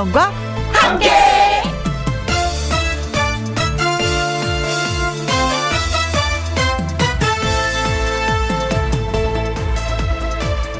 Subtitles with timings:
[0.00, 0.32] 김혜영과
[0.72, 1.10] 함께.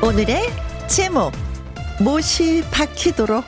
[0.02, 0.50] 오늘의
[0.86, 1.32] 제목
[2.00, 3.44] 못이 박히도록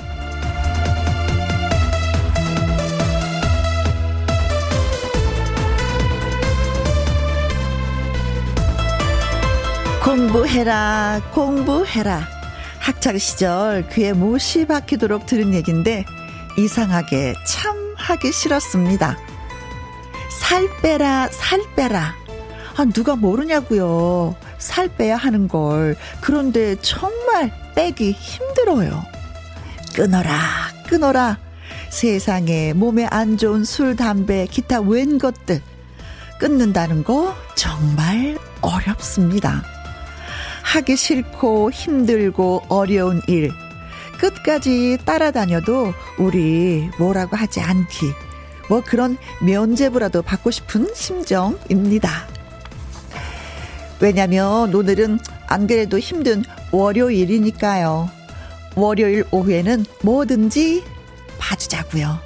[10.04, 12.41] 공부해라 공부해라
[12.82, 16.04] 학창 시절 귀에 못이 박히도록 들은 얘긴데
[16.58, 19.16] 이상하게 참 하기 싫었습니다.
[20.40, 22.16] 살 빼라 살 빼라
[22.76, 24.34] 아 누가 모르냐고요.
[24.58, 29.00] 살 빼야 하는 걸 그런데 정말 빼기 힘들어요.
[29.94, 30.40] 끊어라
[30.88, 31.38] 끊어라
[31.88, 35.62] 세상에 몸에 안 좋은 술 담배 기타 웬 것들
[36.40, 39.62] 끊는다는 거 정말 어렵습니다.
[40.62, 43.50] 하기 싫고 힘들고 어려운 일
[44.18, 48.12] 끝까지 따라다녀도 우리 뭐라고 하지 않기
[48.68, 52.26] 뭐 그런 면제부라도 받고 싶은 심정입니다.
[54.00, 58.10] 왜냐면 오늘은 안 그래도 힘든 월요일이니까요.
[58.74, 60.84] 월요일 오후에는 뭐든지
[61.38, 62.18] 봐주자고요.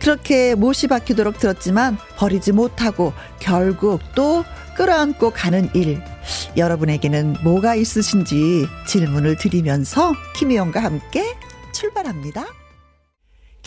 [0.00, 4.44] 그렇게 못이 박히도록 들었지만 버리지 못하고 결국 또
[4.74, 6.02] 끌어안고 가는 일.
[6.56, 11.24] 여러분에게는 뭐가 있으신지 질문을 드리면서 김희영과 함께
[11.72, 12.46] 출발합니다.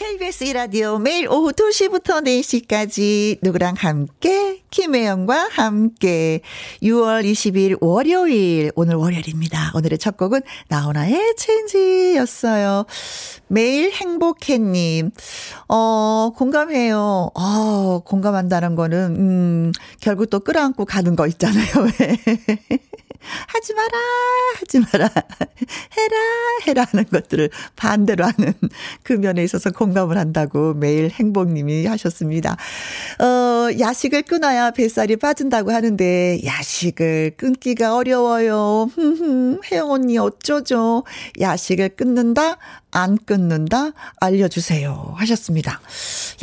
[0.01, 6.41] KBS 이라디오 매일 오후 2시부터 4시까지 누구랑 함께 김혜영과 함께
[6.81, 9.73] 6월 20일 월요일 오늘 월요일입니다.
[9.75, 12.85] 오늘의 첫 곡은 나훈아의 체인지였어요.
[13.47, 15.11] 매일 행복해님
[15.69, 17.29] 어 공감해요.
[17.35, 21.67] 어 공감한다는 거는 음 결국 또 끌어안고 가는 거 있잖아요.
[23.47, 23.89] 하지 마라,
[24.59, 25.05] 하지 마라,
[25.97, 26.17] 해라,
[26.67, 28.53] 해라 하는 것들을 반대로 하는
[29.03, 32.57] 그 면에 있어서 공감을 한다고 매일 행복님이 하셨습니다.
[33.19, 38.89] 어, 야식을 끊어야 뱃살이 빠진다고 하는데, 야식을 끊기가 어려워요.
[39.71, 41.03] 혜영 언니 어쩌죠?
[41.39, 42.57] 야식을 끊는다?
[42.91, 43.91] 안 끊는다?
[44.19, 45.13] 알려주세요.
[45.15, 45.79] 하셨습니다.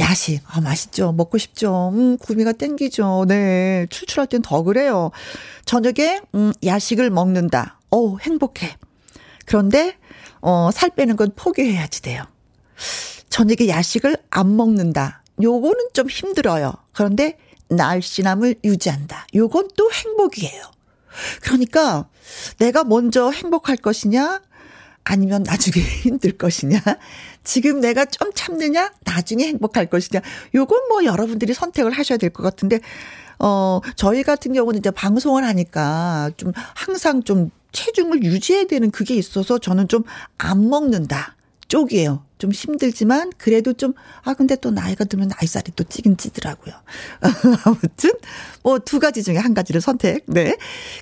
[0.00, 1.12] 야식, 아, 맛있죠?
[1.12, 1.90] 먹고 싶죠?
[1.94, 3.26] 음, 구미가 땡기죠?
[3.28, 3.86] 네.
[3.90, 5.10] 출출할 땐 더 그래요.
[5.64, 7.78] 저녁에, 음, 야식을 먹는다.
[7.90, 8.76] 어 행복해.
[9.44, 9.96] 그런데,
[10.40, 12.24] 어, 살 빼는 건 포기해야지 돼요.
[13.28, 15.22] 저녁에 야식을 안 먹는다.
[15.42, 16.72] 요거는 좀 힘들어요.
[16.92, 17.36] 그런데,
[17.68, 19.26] 날씬함을 유지한다.
[19.34, 20.62] 요건 또 행복이에요.
[21.42, 22.08] 그러니까,
[22.58, 24.40] 내가 먼저 행복할 것이냐?
[25.08, 26.80] 아니면 나중에 힘들 것이냐?
[27.44, 28.92] 지금 내가 좀 참느냐?
[29.04, 30.20] 나중에 행복할 것이냐?
[30.54, 32.80] 요건 뭐 여러분들이 선택을 하셔야 될 것 같은데,
[33.38, 39.58] 어, 저희 같은 경우는 이제 방송을 하니까 좀 항상 좀 체중을 유지해야 되는 그게 있어서
[39.58, 40.04] 저는 좀
[40.38, 41.36] 안 먹는다
[41.68, 42.24] 쪽이에요.
[42.38, 43.94] 좀 힘들지만 그래도 좀
[44.28, 46.74] 아 근데 또 나이가 들면 나이살이 또 찌긴 찌더라고요.
[47.64, 48.10] 아무튼
[48.62, 50.24] 뭐 두 가지 중에 한 가지를 선택.
[50.26, 50.56] 네.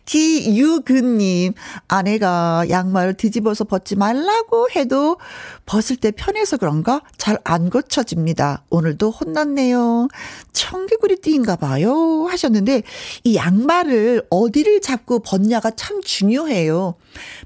[0.04, 1.52] 기유근 님
[1.88, 5.18] 아내가 양말 뒤집어서 벗지 말라고 해도
[5.66, 8.64] 벗을 때 편해서 그런가 잘 안 고쳐집니다.
[8.70, 10.08] 오늘도 혼났네요.
[10.52, 12.82] 청개구리 띠인가 봐요 하셨는데
[13.24, 16.94] 이 양말을 어디를 잡고 벗냐가 참 중요해요.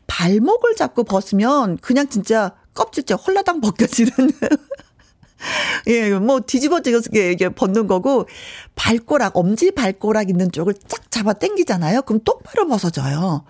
[0.07, 4.13] 발목을 잡고 벗으면 그냥 진짜 껍질째 홀라당 벗겨지는.
[5.89, 8.27] 예, 뭐 뒤집어지게 이게 벗는 거고
[8.75, 12.03] 발꼬락 엄지 발꼬락 있는 쪽을 쫙 잡아 당기잖아요.
[12.03, 13.45] 그럼 똑바로 벗어져요.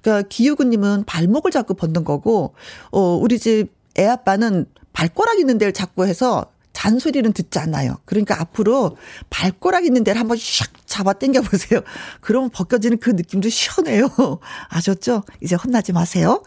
[0.00, 2.54] 그러니까 기우구님은 발목을 잡고 벗는 거고
[2.90, 7.98] 어 우리 집 애 아빠는 발꼬락 있는 데를 잡고 해서 잔소리는 듣지 않아요.
[8.04, 8.96] 그러니까 앞으로
[9.30, 11.80] 발꼬락 있는 데를 한번 샥 잡아 당겨 보세요.
[12.20, 14.10] 그러면 벗겨지는 그 느낌도 시원해요.
[14.68, 15.22] 아셨죠?
[15.40, 16.42] 이제 혼나지 마세요.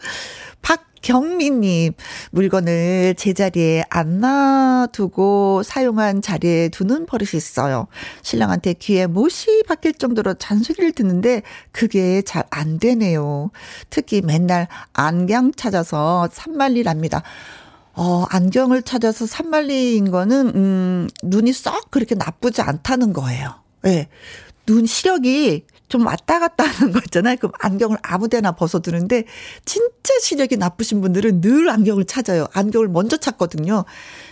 [0.98, 1.92] 박 경미님,
[2.30, 7.86] 물건을 제자리에 안 놔두고 사용한 자리에 두는 버릇이 있어요.
[8.22, 11.42] 신랑한테 귀에 못이 박힐 정도로 잔소리를 듣는데
[11.72, 13.50] 그게 잘 안 되네요.
[13.90, 17.22] 특히 맨날 안경 찾아서 산말리랍니다.
[17.92, 23.54] 어, 안경을 찾아서 산말리인 거는, 음, 눈이 썩 그렇게 나쁘지 않다는 거예요.
[23.84, 23.88] 예.
[23.88, 24.08] 네.
[24.66, 27.36] 눈 시력이 좀 왔다 갔다 하는 거 있잖아요.
[27.36, 29.24] 그럼 안경을 아무 데나 벗어두는데
[29.64, 32.46] 진짜 시력이 나쁘신 분들은 늘 안경을 찾아요.
[32.52, 33.84] 안경을 먼저 찾거든요.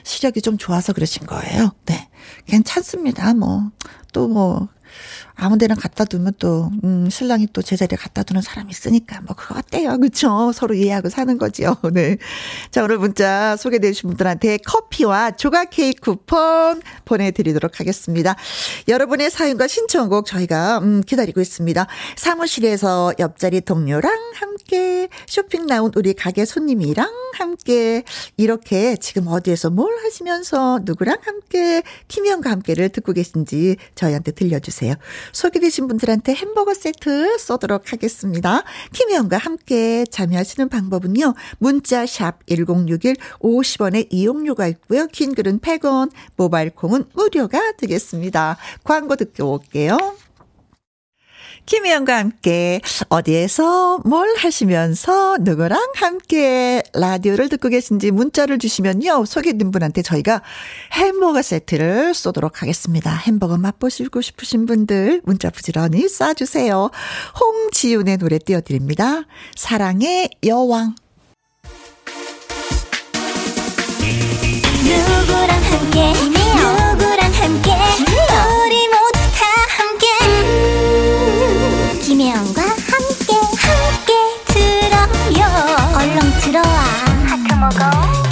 [0.03, 1.73] 시력이 좀 좋아서 그러신 거예요.
[1.87, 2.09] 네.
[2.47, 3.35] 괜찮습니다.
[3.35, 3.71] 뭐,
[4.13, 4.69] 또 뭐,
[5.35, 9.59] 아무 데나 갖다 두면 또, 음, 신랑이 또 제자리에 갖다 두는 사람이 있으니까, 뭐, 그거
[9.59, 9.99] 어때요?
[9.99, 10.51] 그쵸?
[10.53, 11.77] 서로 이해하고 사는 거죠.
[11.93, 12.17] 네.
[12.71, 18.35] 자, 오늘 문자 소개되신 분들한테 커피와 조각 케이크 쿠폰 보내드리도록 하겠습니다.
[18.89, 21.87] 여러분의 사연과 신청곡 저희가, 음, 기다리고 있습니다.
[22.17, 28.03] 사무실에서 옆자리 동료랑 함께 쇼핑 나온 우리 가게 손님이랑 함께
[28.37, 34.95] 이렇게 지금 어디에서 뭘 하시면서 누구랑 함께 김희영과 함께를 듣고 계신지 저희한테 들려주세요.
[35.33, 38.63] 소개되신 분들한테 햄버거 세트 쏘도록 하겠습니다.
[38.93, 41.35] 김희영과 함께 참여하시는 방법은요.
[41.59, 45.07] 문자 샵 1061 50원의 이용료가 있고요.
[45.09, 48.57] 긴 글은 100원, 모바일 콩은 무료가 되겠습니다.
[48.85, 49.97] 광고 듣고 올게요.
[51.67, 59.25] 김혜영과 함께 어디에서 뭘 하시면서 누구랑 함께 라디오를 듣고 계신지 문자를 주시면요.
[59.25, 60.43] 소개된 분한테 저희가
[60.93, 63.13] 햄버거 세트를 쏘도록 하겠습니다.
[63.15, 66.91] 햄버거 맛보시고 싶으신 분들 문자 부지런히 쏴주세요.
[67.41, 69.25] 홍지윤의 노래 띄워드립니다.
[69.57, 70.95] 사랑의 여왕.
[74.85, 76.36] 누구랑 함께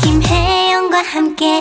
[0.01, 1.61] 김혜영과 함께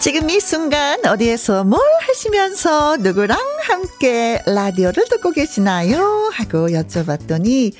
[0.00, 6.32] 지금 이 순간 어디에서 뭘 하시면서 누구랑 함께 라디오를 듣고 계시나요?
[6.34, 7.72] 하고 여쭤봤더니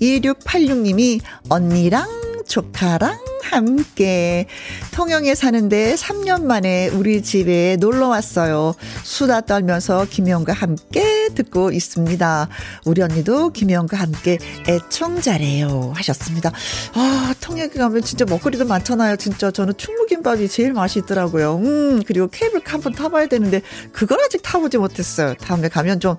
[0.00, 1.20] 2686님이
[1.50, 4.46] 언니랑 조카랑 함께
[4.92, 8.74] 통영에 사는데 3년 만에 우리 집에 놀러 왔어요.
[9.04, 12.48] 수다 떨면서 김영과 함께 듣고 있습니다.
[12.86, 14.38] 우리 언니도 김영과 함께
[14.68, 15.92] 애청자래요.
[15.94, 16.50] 하셨습니다.
[16.94, 19.14] 아, 통영에 가면 진짜 먹거리도 많잖아요.
[19.14, 21.56] 진짜 저는 충무김밥이 제일 맛있더라고요.
[21.56, 23.62] 음, 그리고 케이블카 한번 타봐야 되는데
[23.92, 25.34] 그걸 아직 타보지 못했어요.
[25.34, 26.16] 다음에 가면 좀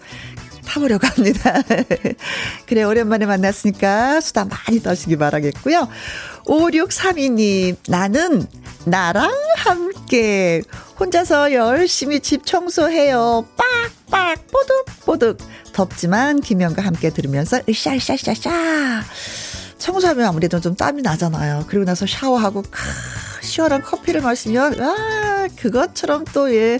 [0.71, 1.61] 타보려고 합니다.
[2.65, 5.89] 그래, 오랜만에 만났으니까 수다 많이 떠시기 바라겠고요.
[6.45, 8.47] 5632님, 나는
[8.85, 10.61] 나랑 함께
[10.97, 13.45] 혼자서 열심히 집 청소해요.
[14.09, 15.37] 빡빡, 뽀득뽀득.
[15.73, 19.03] 덥지만 김영과 함께 들으면서 으쌰으쌰으쌰.
[19.77, 21.65] 청소하면 아무래도 좀 땀이 나잖아요.
[21.67, 22.81] 그리고 나서 샤워하고 크,
[23.41, 26.79] 시원한 커피를 마시면 아 그것처럼 또 예.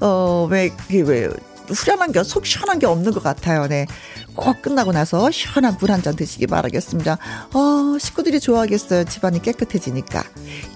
[0.00, 1.28] 어, 왜, 왜,
[1.68, 3.66] 후련한 게, 속 시원한 게 없는 것 같아요.
[3.66, 3.86] 네.
[4.34, 7.18] 꼭 끝나고 나서 시원한 물 한 잔 드시기 바라겠습니다.
[7.54, 9.04] 어, 식구들이 좋아하겠어요.
[9.04, 10.22] 집안이 깨끗해지니까.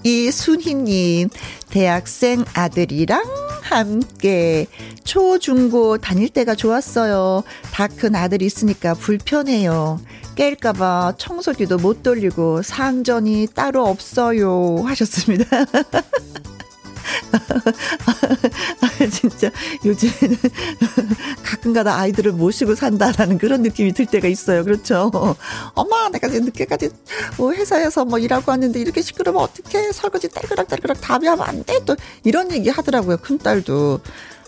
[0.03, 1.29] 이순희님,
[1.69, 3.23] 대학생 아들이랑
[3.61, 4.67] 함께
[5.03, 7.43] 초, 중고 다닐 때가 좋았어요.
[7.71, 9.99] 다 큰 아들이 있으니까 불편해요.
[10.35, 14.83] 깰까봐 청소기도 못 돌리고 상전이 따로 없어요.
[14.85, 15.45] 하셨습니다.
[18.81, 19.49] 아, 진짜
[19.85, 20.37] 요즘에는
[21.43, 24.63] 가끔가다 아이들을 모시고 산다라는 그런 느낌이 들 때가 있어요.
[24.63, 25.11] 그렇죠.
[25.73, 26.89] 엄마, 내가 늦게까지
[27.37, 31.79] 뭐 회사에서 뭐 일하고 왔는데 이렇게 시끄러우면 어떻게 설거지 딸그락딸그락 답이 하면 안 돼.
[31.85, 33.17] 또 이런 얘기 하더라고요.
[33.17, 33.99] 큰딸도.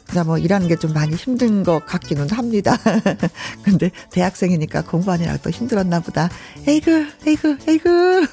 [0.10, 2.78] 그냥 뭐 일하는 게 좀 많이 힘든 것 같기는 합니다.
[3.64, 6.30] 근데 대학생이니까 공부하느라 또 힘들었나 보다.
[6.68, 8.28] 에이그, 에이그, 에이그.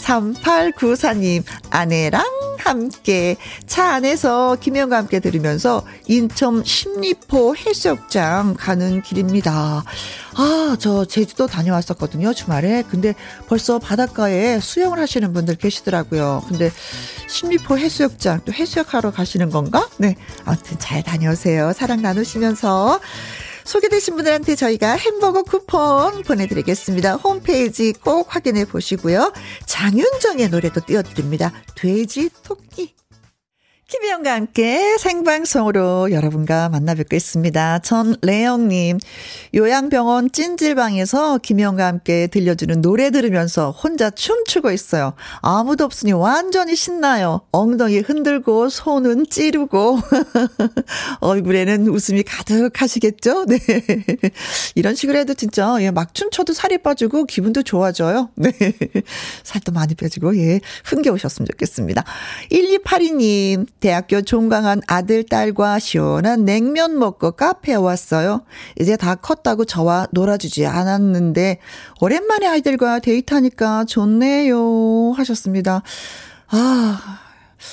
[0.00, 2.24] 3894님, 아내랑
[2.58, 3.36] 함께
[3.66, 9.84] 차 안에서 김영과 함께 들으면서 인천 십리포 해수욕장 가는 길입니다.
[10.34, 12.84] 아, 저 제주도 다녀왔었거든요, 주말에.
[12.88, 13.14] 근데
[13.48, 16.44] 벌써 바닷가에 수영을 하시는 분들 계시더라고요.
[16.48, 16.70] 근데
[17.28, 19.88] 십리포 해수욕장 또 해수욕하러 가시는 건가?
[19.96, 20.16] 네.
[20.44, 21.72] 아무튼 잘 다녀오세요.
[21.72, 23.00] 사랑 나누시면서.
[23.64, 27.14] 소개되신 분들한테 저희가 햄버거 쿠폰 보내드리겠습니다.
[27.16, 29.32] 홈페이지 꼭 확인해 보시고요.
[29.66, 31.52] 장윤정의 노래도 띄워드립니다.
[31.74, 32.99] 돼지 토끼.
[33.90, 37.80] 김혜영과 함께 생방송으로 여러분과 만나 뵙고 있습니다.
[37.80, 38.98] 전래영님,
[39.52, 45.14] 요양병원 찜질방에서 김혜영과 함께 들려주는 노래 들으면서 혼자 춤추고 있어요.
[45.42, 47.40] 아무도 없으니 완전히 신나요.
[47.50, 49.98] 엉덩이 흔들고 손은 찌르고
[51.18, 53.46] 얼굴에는 웃음이 가득하시겠죠?
[53.46, 53.58] 네.
[54.76, 58.30] 이런 식으로 해도 진짜 예, 막 춤춰도 살이 빠지고 기분도 좋아져요.
[58.36, 58.52] 네.
[59.42, 62.04] 살도 많이 빼지고 예, 흥겨우셨으면 좋겠습니다.
[62.52, 68.42] 1282님, 대학교 종강한 아들, 딸과 시원한 냉면 먹고 카페에 왔어요.
[68.78, 71.58] 이제 다 컸다고 저와 놀아주지 않았는데,
[72.00, 75.12] 오랜만에 아이들과 데이트하니까 좋네요.
[75.12, 75.82] 하셨습니다.
[76.48, 77.18] 아,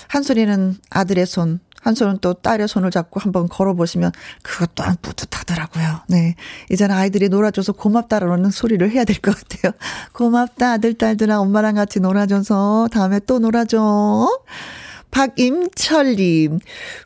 [0.08, 4.12] 한 소리는 아들의 손, 한 손은 또 딸의 손을 잡고 한번 걸어보시면
[4.44, 6.02] 그것 또한 뿌듯하더라고요.
[6.08, 6.36] 네.
[6.70, 9.74] 이제는 아이들이 놀아줘서 고맙다라는 소리를 해야 될 것 같아요.
[10.14, 14.28] 고맙다, 아들, 딸들아, 엄마랑 같이 놀아줘서 다음에 또 놀아줘.
[15.12, 16.60] 박임철님,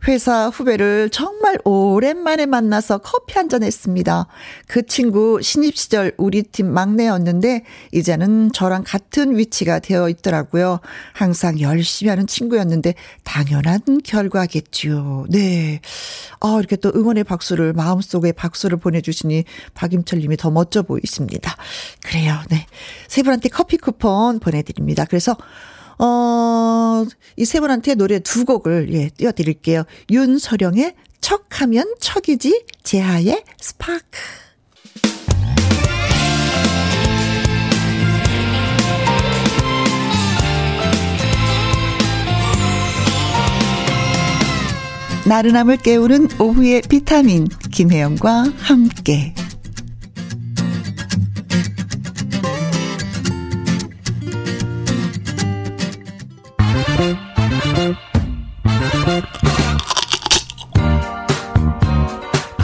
[0.08, 4.28] 회사 후배를 정말 오랜만에 만나서 커피 한 잔 했습니다.
[4.68, 10.80] 그 친구 신입 시절 우리 팀 막내였는데, 이제는 저랑 같은 위치가 되어 있더라고요.
[11.14, 15.26] 항상 열심히 하는 친구였는데, 당연한 결과겠죠.
[15.30, 15.82] 네.
[16.40, 19.44] 아, 이렇게 또 응원의 박수를, 마음속에 박수를 보내주시니
[19.74, 21.56] 박임철님이 더 멋져 보이십니다.
[22.04, 22.36] 그래요.
[22.50, 22.66] 네.
[23.08, 25.06] 세 분한테 커피 쿠폰 보내드립니다.
[25.06, 25.36] 그래서
[26.04, 27.06] 어,
[27.38, 29.84] 이 세 분한테 노래 두 곡을, 예, 띄워드릴게요.
[30.10, 34.20] 윤서령의 척하면 척이지, 재하의 스파크.
[45.26, 49.34] 나른함을 깨우는 오후의 비타민, 김혜영과 함께.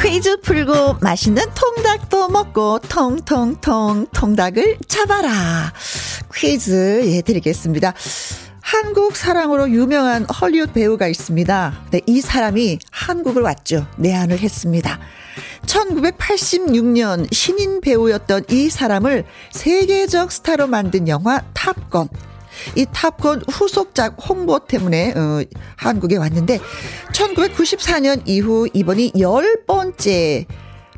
[0.01, 5.73] 퀴즈 풀고 맛있는 통닭도 먹고 통통통 통닭을 잡아라.
[6.33, 7.93] 퀴즈 예 드리겠습니다.
[8.61, 11.85] 한국 사랑으로 유명한 헐리우드 배우가 있습니다.
[11.91, 13.87] 네, 이 사람이 한국을 왔죠.
[13.97, 14.99] 내한을 했습니다.
[15.65, 22.09] 1986년 신인 배우였던 이 사람을 세계적 스타로 만든 영화 탑건.
[22.75, 25.43] 이 탑건 후속작 홍보 때문에 어,
[25.75, 26.59] 한국에 왔는데
[27.13, 30.45] 1994년 이후 이번이 열 번째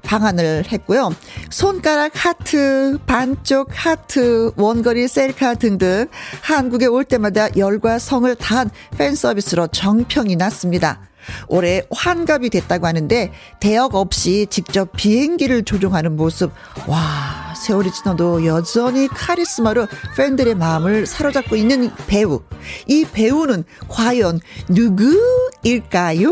[0.04, 1.14] 방한을 했고요.
[1.50, 6.08] 손가락 하트, 반쪽 하트, 원거리 셀카 등등
[6.42, 11.09] 한국에 올 때마다 열과 성을 다한 팬 서비스로 정평이 났습니다.
[11.48, 16.52] 올해 환갑이 됐다고 하는데 대역 없이 직접 비행기를 조종하는 모습.
[16.88, 22.42] 와, 세월이 지나도 여전히 카리스마로 팬들의 마음을 사로잡고 있는 배우.
[22.88, 26.30] 이 배우는 과연 누구일까요?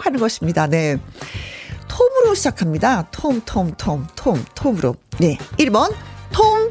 [0.00, 0.66] 하는 것입니다.
[0.66, 0.98] 네.
[1.88, 3.08] 톰으로 시작합니다.
[3.10, 4.96] 톰, 톰, 톰, 톰, 톰으로.
[5.18, 5.38] 네.
[5.58, 5.94] 1번,
[6.32, 6.68] 톰,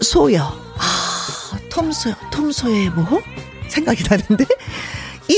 [0.00, 0.42] 소여.
[0.42, 3.20] 아, 톰 소여, 톰 소여의 뭐?
[3.68, 4.44] 생각이 나는데.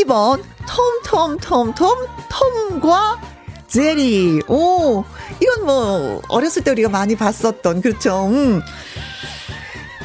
[0.05, 3.21] 2번, 톰, 톰, 톰, 톰, 톰과
[3.67, 4.41] 제리.
[4.47, 5.05] 오,
[5.41, 8.27] 이건 뭐, 어렸을 때 우리가 많이 봤었던, 그렇죠.
[8.27, 8.61] 음.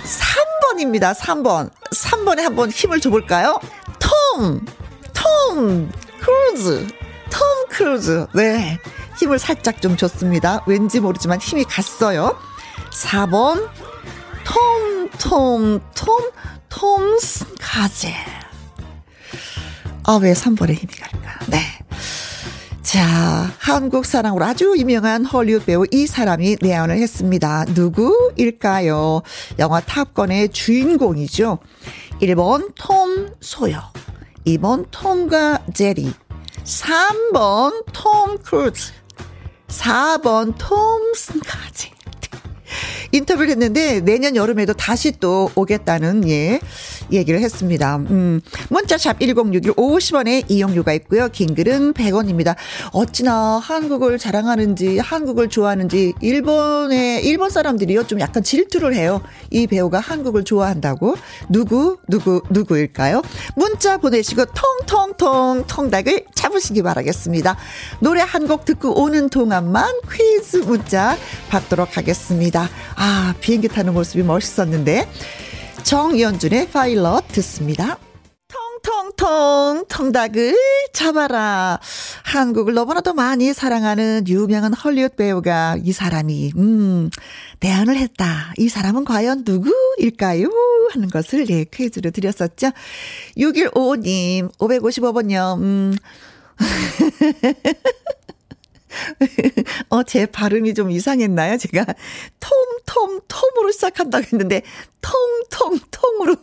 [0.04, 1.70] 3번입니다, 3번.
[1.94, 3.60] 3번에 한번 힘을 줘 볼까요?
[4.00, 4.66] 톰,
[5.14, 6.88] 톰, 크루즈.
[7.30, 8.28] 톰 크루즈.
[8.34, 8.80] 네.
[9.20, 10.64] 힘을 살짝 좀 줬습니다.
[10.68, 12.38] 왠지 모르지만 힘이 갔어요.
[12.92, 13.70] 4번.
[14.44, 16.32] 톰, 톰, 톰,
[16.70, 18.12] 톰슨 가젤.
[20.12, 21.40] 아, 왜 3번에 힘이 갈까?
[21.48, 21.62] 네.
[22.82, 27.64] 자, 한국 사랑으로 아주 유명한 헐리우드 배우 이 사람이 내한을 했습니다.
[27.70, 29.22] 누구일까요?
[29.58, 31.60] 영화 탑건의 주인공이죠.
[32.22, 33.80] 1번 톰 소여,
[34.48, 36.12] 2번 톰과 제리,
[36.66, 38.92] 3번 톰 크루즈,
[39.70, 41.92] 4번 톰 슨 가젤.
[43.12, 46.60] 인터뷰를 했는데 내년 여름에도 다시 또 오겠다는 예
[47.12, 47.96] 얘기를 했습니다.
[47.96, 51.30] 음, 문자샵 1061 50원에 이용료가 있고요.
[51.30, 52.56] 긴 글은 100원입니다.
[52.92, 59.22] 어찌나 한국을 자랑하는지 한국을 좋아하는지 일본의 일본 사람들이요 좀 약간 질투를 해요.
[59.50, 61.16] 이 배우가 한국을 좋아한다고
[61.50, 63.22] 누구 누구 누구일까요?
[63.56, 67.58] 문자 보내시고 통통통 통닭을 잡으시기 바라겠습니다.
[68.00, 71.16] 노래 한 곡 듣고 오는 동안만 퀴즈 문자
[71.50, 72.61] 받도록 하겠습니다.
[72.96, 75.08] 아, 비행기 타는 모습이 멋있었는데.
[75.84, 77.98] 정연준의 파일럿 듣습니다.
[78.82, 80.56] 통통통 통닭을
[80.94, 81.80] 잡아라.
[82.24, 87.10] 한국을 너무나도 많이 사랑하는 유명한 헐리우드 배우가 이 사람이 음
[87.60, 88.54] 대안을 했다.
[88.58, 90.50] 이 사람은 과연 누구일까요?
[90.94, 92.72] 하는 것을 예 퀴즈로 드렸었죠.
[93.38, 95.58] 6155님 555번요.
[95.58, 95.96] 음
[99.90, 101.58] 어, 제 발음이 좀 이상했나요?
[101.58, 101.86] 제가
[102.40, 102.52] 톰,
[102.86, 104.62] 톰, 톰으로 시작한다고 했는데,
[105.02, 105.14] 통,
[105.50, 106.36] 통, 통으로.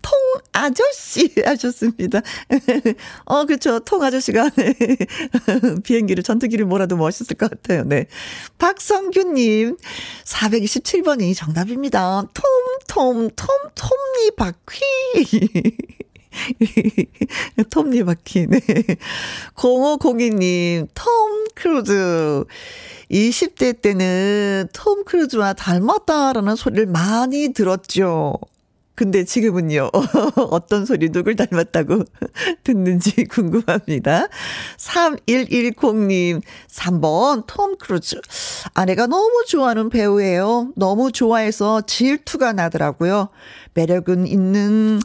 [0.00, 0.12] 통
[0.52, 2.20] 아저씨 하셨습니다.
[3.24, 3.80] 어, 그렇죠.
[3.80, 4.74] 통 아저씨가 네.
[5.82, 7.82] 비행기를 전투기를 몰아도 멋있을 것 같아요.
[7.84, 8.06] 네.
[8.58, 9.76] 박성규님
[10.24, 12.22] 427번이 정답입니다.
[12.32, 12.44] 톰,
[12.86, 14.80] 톰, 톰, 톰니 바퀴.
[17.70, 18.60] 톱니 바퀴, 네.
[19.54, 22.44] 0502님, 톰 크루즈.
[23.10, 28.34] 20대 때는 톰 크루즈와 닮았다라는 소리를 많이 들었죠.
[28.96, 29.90] 근데 지금은요,
[30.50, 32.02] 어떤 소리 누굴 닮았다고
[32.64, 34.28] 듣는지 궁금합니다.
[34.78, 38.16] 3110님, 3번, 톰 크루즈.
[38.72, 40.72] 아내가 너무 좋아하는 배우예요.
[40.76, 43.28] 너무 좋아해서 질투가 나더라고요.
[43.74, 44.98] 매력은 있는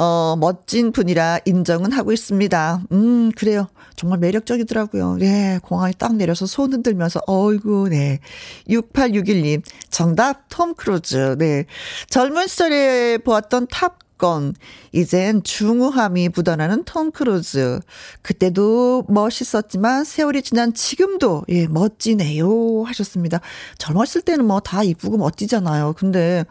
[0.00, 2.82] 어, 멋진 분이라 인정은 하고 있습니다.
[2.92, 3.66] 음, 그래요.
[3.96, 5.16] 정말 매력적이더라고요.
[5.16, 8.20] 네, 공항에 딱 내려서 손 흔들면서, 어이구, 네.
[8.68, 11.34] 6861님, 정답, 톰 크루즈.
[11.38, 11.64] 네.
[12.08, 14.54] 젊은 시절에 보았던 탑 건
[14.92, 17.80] 이젠 중후함이 묻어나는 톰 크루즈.
[18.20, 23.40] 그때도 멋있었지만 세월이 지난 지금도 예, 멋지네요 하셨습니다.
[23.78, 25.94] 젊었을 때는 뭐 다 이쁘고 멋지잖아요.
[25.96, 26.44] 근데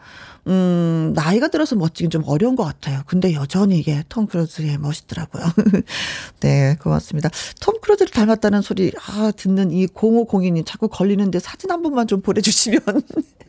[0.48, 3.02] 음, 나이가 들어서 멋지긴 좀 어려운 것 같아요.
[3.06, 5.44] 근데 여전히 이게 톰 크루즈의 멋있더라고요.
[6.40, 7.28] 네, 고맙습니다.
[7.60, 12.80] 톰 크루즈를 닮았다는 소리, 아, 듣는 이 0502님 자꾸 걸리는데 사진 한 번만 좀 보내주시면.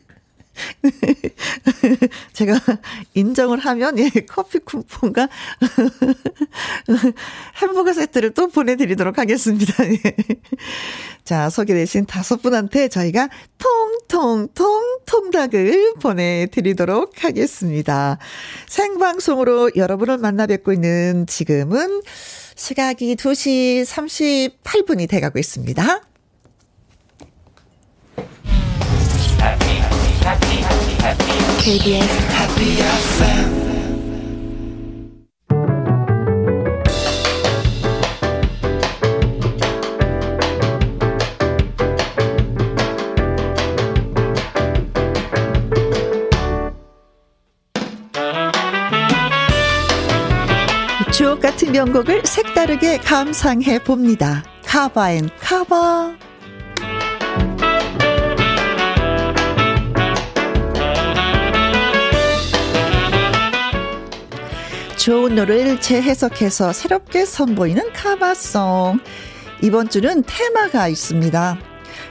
[2.32, 2.58] 제가
[3.14, 5.28] 인정을 하면 예, 커피 쿠폰과
[7.62, 9.74] 햄버거 세트를 또 보내드리도록 하겠습니다.
[9.90, 10.00] 예.
[11.24, 18.18] 자, 소개되신 다섯 분한테 저희가 통통통 통닭을 보내드리도록 하겠습니다.
[18.68, 22.02] 생방송으로 여러분을 만나 뵙고 있는 지금은
[22.56, 26.02] 시각이 2시 38분이 돼가고 있습니다.
[31.58, 33.60] KBS Happy FM
[51.12, 54.42] 주옥 같은 명곡을 색다르게 감상해 봅니다.
[54.64, 56.29] 카바앤 카바.
[65.00, 69.00] 좋은 노래를 재해석해서 새롭게 선보이는 카바송.
[69.62, 71.58] 이번 주는 테마가 있습니다.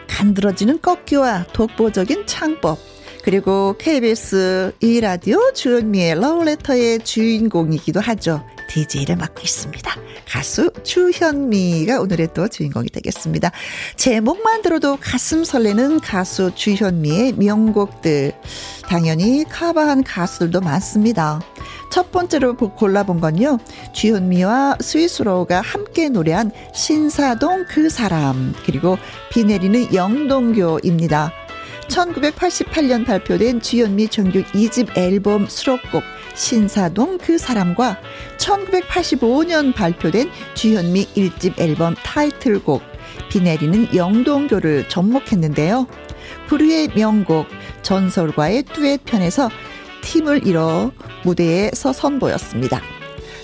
[0.08, 2.80] 간드러지는 꺾기와 독보적인 창법.
[3.24, 8.44] 그리고 KBS 2라디오 주현미의 러브레터의 주인공이기도 하죠.
[8.70, 9.96] DJ를 맡고 있습니다.
[10.28, 13.52] 가수 주현미가 오늘의 또 주인공이 되겠습니다.
[13.96, 18.34] 제목만 들어도 가슴 설레는 가수 주현미의 명곡들.
[18.84, 21.42] 당연히 커버한 가수들도 많습니다.
[21.92, 23.58] 첫 번째로 골라본 건요.
[23.94, 28.98] 주현미와 스윗소로우가 함께 노래한 신사동 그 사람 그리고
[29.32, 31.34] 비 내리는 영동교입니다.
[31.90, 36.04] 1988년 발표된 주현미 정규 2집 앨범 수록곡
[36.40, 38.00] 신사동 그 사람과
[38.38, 42.82] 1985년 발표된 주현미 1집 앨범 타이틀곡
[43.30, 45.86] 비 내리는 영동교를 접목했는데요.
[46.48, 47.46] 불후의 명곡
[47.82, 49.50] 전설과의 듀엣 편에서
[50.02, 50.92] 팀을 이뤄
[51.24, 52.82] 무대에서 선보였습니다.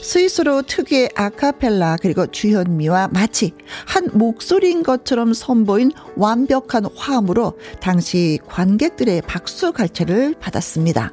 [0.02, 3.54] 스위스로 특유의 아카펠라 그리고 주현미와 마치
[3.88, 11.12] 한 목소리인 것처럼 선보인 완벽한 화음으로 당시 관객들의 박수 갈채를 받았습니다.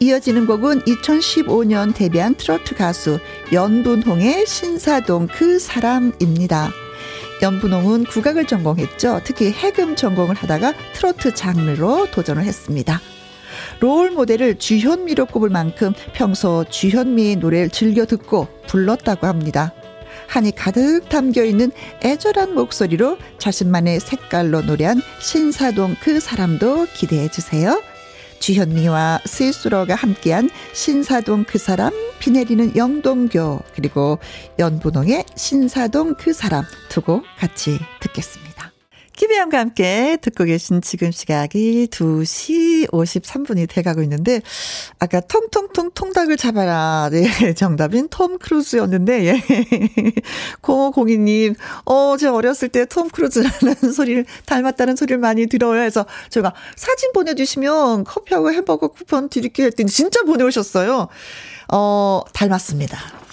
[0.00, 3.18] 이어지는 곡은 2015년 데뷔한 트로트 가수
[3.52, 6.70] 연분홍의 신사동 그 사람입니다.
[7.42, 9.20] 연분홍은 국악을 전공했죠.
[9.24, 13.00] 특히 해금 전공을 하다가 트로트 장르로 도전을 했습니다.
[13.80, 19.72] 롤 모델을 주현미로 꼽을 만큼 평소 주현미의 노래를 즐겨 듣고 불렀다고 합니다.
[20.28, 21.70] 한이 가득 담겨 있는
[22.04, 27.80] 애절한 목소리로 자신만의 색깔로 노래한 신사동 그 사람도 기대해 주세요.
[28.38, 34.18] 주현미와 스위스로가 함께한 신사동 그 사람, 비 내리는 영동교, 그리고
[34.58, 38.55] 연분홍의 신사동 그 사람 두고 같이 듣겠습니다.
[39.16, 44.40] 김혜영과 함께 듣고 계신 지금 시각이 2시 53분이 돼가고 있는데,
[44.98, 47.08] 아까 통통통 통닭을 잡아라.
[47.12, 49.42] 네, 정답인 톰 크루즈였는데, 예.
[50.62, 55.80] 0502님, 어, 제가 어렸을 때 톰 크루즈라는 소리를 닮았다는 소리를 많이 들어요.
[55.80, 61.08] 해서 제가 사진 보내주시면 커피하고 햄버거 쿠폰 드릴게요 했더니 진짜 보내오셨어요.
[61.72, 63.25] 어, 닮았습니다.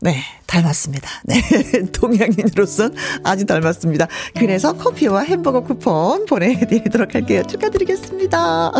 [0.00, 1.08] 네, 닮았습니다.
[1.24, 1.40] 네,
[1.92, 4.06] 동양인으로선 아주 닮았습니다.
[4.36, 7.42] 그래서 커피와 햄버거 쿠폰 보내드리도록 할게요.
[7.48, 8.72] 축하드리겠습니다.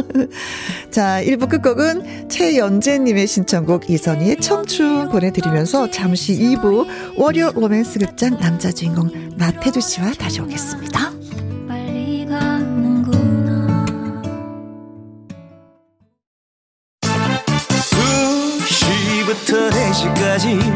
[0.91, 9.11] 자, 1부 끝곡은 최연재님의 신청곡 이선희의 청춘 보내드리면서 잠시 2부 월요 로맨스 극장 남자 주인공
[9.37, 11.17] 나태주 씨와 다시 오겠습니다.
[19.27, 20.76] 2시부터 4시까지 김혜영과 함께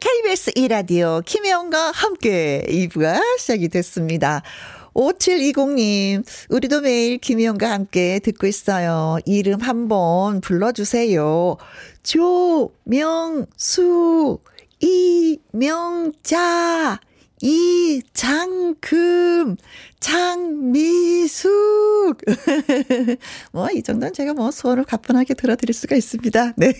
[0.00, 4.42] KBS 이라디오 김혜영과 함께 2부가 시작이 됐습니다.
[4.94, 9.18] 5720님, 우리도 매일 김희영과 함께 듣고 있어요.
[9.26, 11.56] 이름 한번 불러주세요.
[12.02, 12.78] 조명수,
[14.80, 15.80] 이명자,
[17.42, 18.76] 이장금,
[20.00, 21.48] 장미숙.
[23.52, 26.52] 뭐, 이 정도는 제가 뭐, 소원을 가뿐하게 들어드릴 수가 있습니다.
[26.56, 26.72] 네.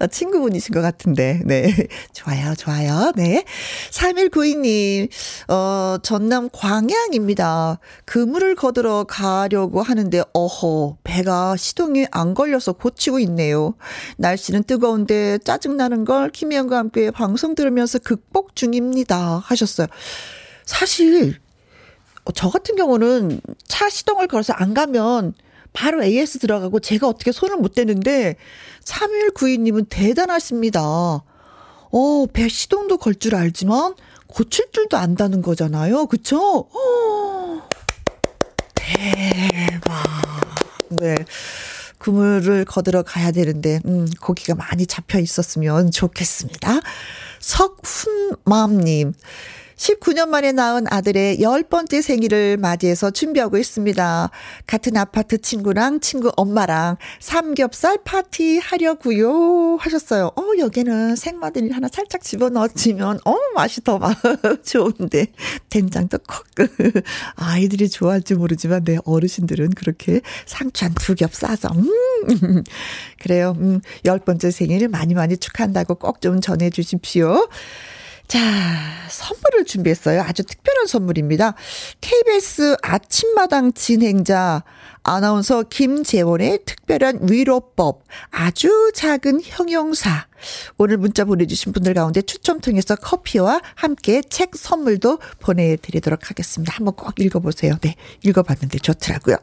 [0.00, 1.40] 어, 친구분이신 것 같은데.
[1.44, 1.72] 네.
[2.12, 3.12] 좋아요, 좋아요.
[3.16, 3.44] 네.
[3.90, 5.08] 3192님,
[5.48, 7.78] 어, 전남 광양입니다.
[8.04, 13.74] 그물을 거들어 가려고 하는데, 어허, 배가 시동이 안 걸려서 고치고 있네요.
[14.16, 19.40] 날씨는 뜨거운데 짜증나는 걸 김희영과 함께 방송 들으면서 극복 중입니다.
[19.44, 19.86] 하셨어요.
[20.64, 21.43] 사실, 어,
[22.34, 25.34] 저 같은 경우는 차 시동을 걸어서 안 가면
[25.72, 28.36] 바로 AS 들어가고 제가 어떻게 손을 못 대는데
[28.84, 30.80] 3192님은 대단하십니다.
[30.82, 33.94] 어, 배 시동도 걸 줄 알지만
[34.26, 36.06] 고칠 줄도 안다는 거잖아요.
[36.06, 36.66] 그쵸?
[36.72, 37.68] 어,
[38.74, 40.02] 대박.
[40.90, 41.14] 네.
[41.98, 46.80] 그물을 거들어 가야 되는데, 음, 고기가 많이 잡혀 있었으면 좋겠습니다.
[47.40, 49.14] 석훈맘님.
[49.76, 54.30] 19년 만에 낳은 아들의 열 번째 생일을 맞이해서 준비하고 있습니다.
[54.66, 60.30] 같은 아파트 친구랑 친구 엄마랑 삼겹살 파티 하려고요 하셨어요.
[60.36, 63.98] 어 여기는 생마늘 하나 살짝 집어넣으면 어 맛이 더
[64.64, 65.26] 좋은데
[65.70, 66.44] 된장도 콕
[67.36, 72.62] 아이들이 좋아할지 모르지만 내 어르신들은 그렇게 상추 한 두 겹 싸서 음
[73.20, 73.54] 그래요.
[73.58, 77.48] 음, 열 번째 생일 많이 많이 축하한다고 꼭 좀 전해 주십시오.
[78.26, 78.40] 자,
[79.08, 80.22] 선물을 준비했어요.
[80.22, 81.54] 아주 특별한 선물입니다.
[82.00, 84.64] KBS 아침마당 진행자
[85.04, 90.26] 아나운서 김재원의 특별한 위로법, 아주 작은 형용사.
[90.78, 96.74] 오늘 문자 보내주신 분들 가운데 추첨 통해서 커피와 함께 책 선물도 보내드리도록 하겠습니다.
[96.74, 97.76] 한번 꼭 읽어보세요.
[97.82, 99.36] 네, 읽어봤는데 좋더라고요.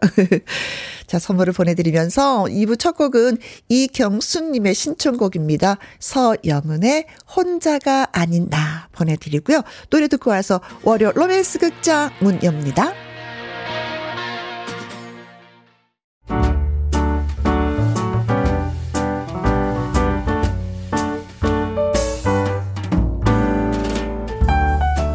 [1.05, 3.37] 자, 선물을 보내드리면서 2부 첫 곡은
[3.69, 5.77] 이경수님의 신청곡입니다.
[5.99, 9.61] 서영은의 혼자가 아닌 나 보내드리고요.
[9.91, 13.10] 노래 듣고 와서 월요 로맨스 극장 문 엽니다.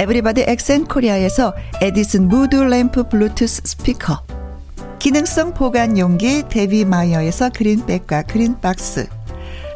[0.00, 4.22] 에브리바디 엑센 코리아에서 에디슨 무드 램프 블루투스 스피커,
[4.98, 9.06] 기능성 보관 용기 데비 마이어에서 그린백과 그린박스,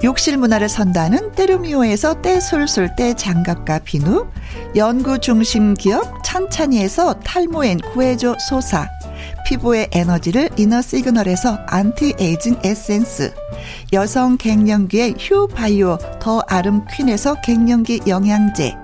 [0.03, 4.27] 욕실 문화를 선다는 때르미오에서 때술술 때 장갑과 비누,
[4.77, 8.89] 연구 중심 기업 찬찬이에서 탈모엔 구해줘 소사,
[9.45, 13.35] 피부의 에너지를 이너 시그널에서 안티에이징 에센스,
[13.93, 18.84] 여성 갱년기의 휴 바이오 더 아름 퀸에서 갱년기 영양제,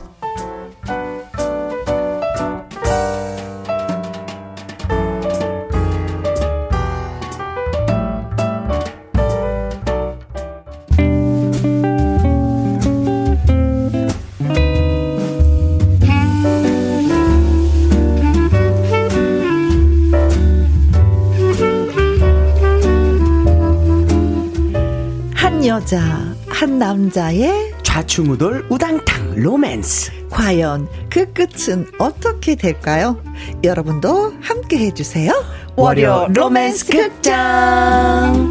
[25.91, 30.29] 여자, 한 남자의 좌충우돌 우당탕 로맨스.
[30.29, 33.21] 과연 그 끝은 어떻게 될까요?
[33.61, 35.33] 여러분도 함께 해주세요.
[35.75, 38.49] 월요 로맨스 극장.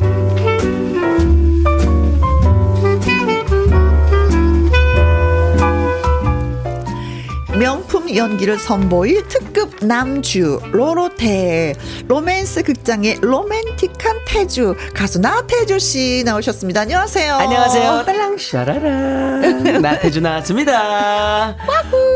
[7.59, 11.75] 명품 연기를 선보일 특 급 남주 로로테
[12.09, 16.81] 로맨스 극장의 로맨틱한 태주 가수 나태주 씨 나오셨습니다.
[16.81, 17.35] 안녕하세요.
[17.35, 18.05] 안녕하세요.
[18.07, 19.41] 딸랑 샤라라.
[19.81, 21.57] 나태주 나왔습니다.
[21.59, 22.10] 빠꾸.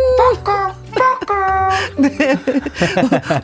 [1.99, 2.37] 네.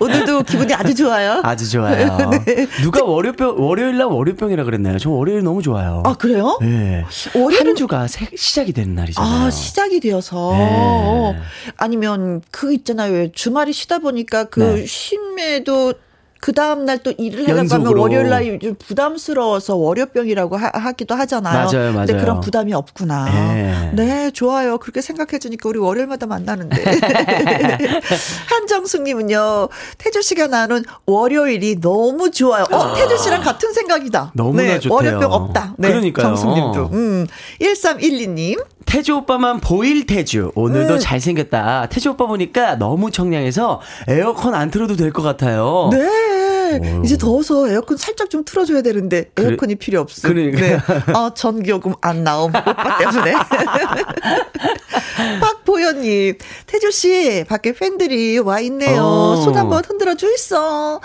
[0.00, 1.40] 오늘도 기분이 아주 좋아요.
[1.44, 2.18] 아주 좋아요.
[2.44, 2.66] 네.
[2.82, 4.98] 누가 월요병, 월요일 날 월요병이라 그랬나요?
[4.98, 6.02] 저 월요일 너무 좋아요.
[6.04, 6.58] 아, 그래요?
[6.60, 7.04] 네.
[7.34, 7.68] 월요일...
[7.68, 9.46] 한 주가 새, 시작이 되는 날이잖아요.
[9.46, 10.52] 아, 시작이 되어서.
[10.52, 11.36] 네.
[11.76, 13.32] 아니면 그 있잖아요.
[13.32, 14.86] 주말이 쉬다 보니까 그 네.
[14.86, 15.94] 쉼에도
[16.40, 21.66] 그 다음 날 또 일을 하려고 하면 월요일 날좀 부담스러워서 월요병이라고 하, 기도 하잖아요.
[21.70, 22.06] 맞아요, 맞아요.
[22.06, 23.24] 근데 그런 부담이 없구나.
[23.26, 23.90] 네.
[23.94, 24.76] 네, 좋아요.
[24.78, 26.82] 그렇게 생각해 주니까 우리 월요일마다 만나는데.
[28.48, 32.64] 한정숙 님은요, 태주 씨가 나눈 월요일이 너무 좋아요.
[32.70, 34.32] 어, 태주 씨랑 같은 생각이다.
[34.34, 34.94] 너무나 네, 좋대요.
[34.94, 35.74] 월요병 없다.
[35.78, 36.26] 네, 그러니까요.
[36.26, 36.90] 정숙 님도.
[36.92, 37.26] 음,
[37.60, 38.58] 1312 님.
[38.86, 40.52] 태주 오빠만 보일 태주.
[40.54, 40.98] 오늘도 음.
[40.98, 41.86] 잘생겼다.
[41.90, 45.90] 태주 오빠 보니까 너무 청량해서 에어컨 안 틀어도 될 것 같아요.
[45.92, 46.29] 네.
[46.78, 47.02] 오.
[47.04, 50.28] 이제 더워서 에어컨 살짝 좀 틀어줘야 되는데 에어컨이 그래, 필요 없어.
[50.28, 50.60] 그러니까.
[50.60, 50.78] 네.
[51.14, 52.50] 아, 전기요금 안 나옴.
[52.54, 53.32] 오빠 때문에.
[55.40, 59.02] 박 보현님, 태주씨, 밖에 팬들이 와 있네요.
[59.04, 59.36] 어.
[59.36, 61.00] 손 한번 흔들어 주있어.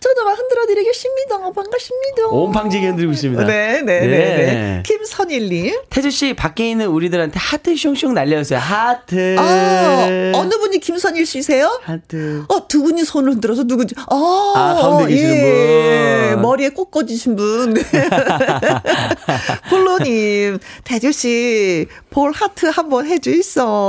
[0.00, 1.38] 저도 막 흔들어 드리겠습니다.
[1.38, 2.26] 반갑습니다.
[2.28, 3.44] 온팡지게 흔들고 있습니다.
[3.46, 4.06] 네, 네, 네.
[4.06, 4.36] 네.
[4.36, 4.82] 네.
[4.84, 5.80] 김선일님.
[5.88, 8.58] 태주씨, 밖에 있는 우리들한테 하트 숑숑 날려주세요.
[8.58, 9.36] 하트.
[9.38, 11.80] 아, 어느 분이 김선일 씨세요?
[11.82, 12.44] 하트.
[12.48, 13.94] 어, 두 분이 손을 흔들어서 누구지?
[13.98, 16.30] 아, 아 가운데 계시는 예.
[16.34, 16.42] 분.
[16.42, 17.74] 머리에 꼭 꽂으신 분.
[19.70, 23.85] 폴로님, 태주씨, 볼 하트 한번 해주세요.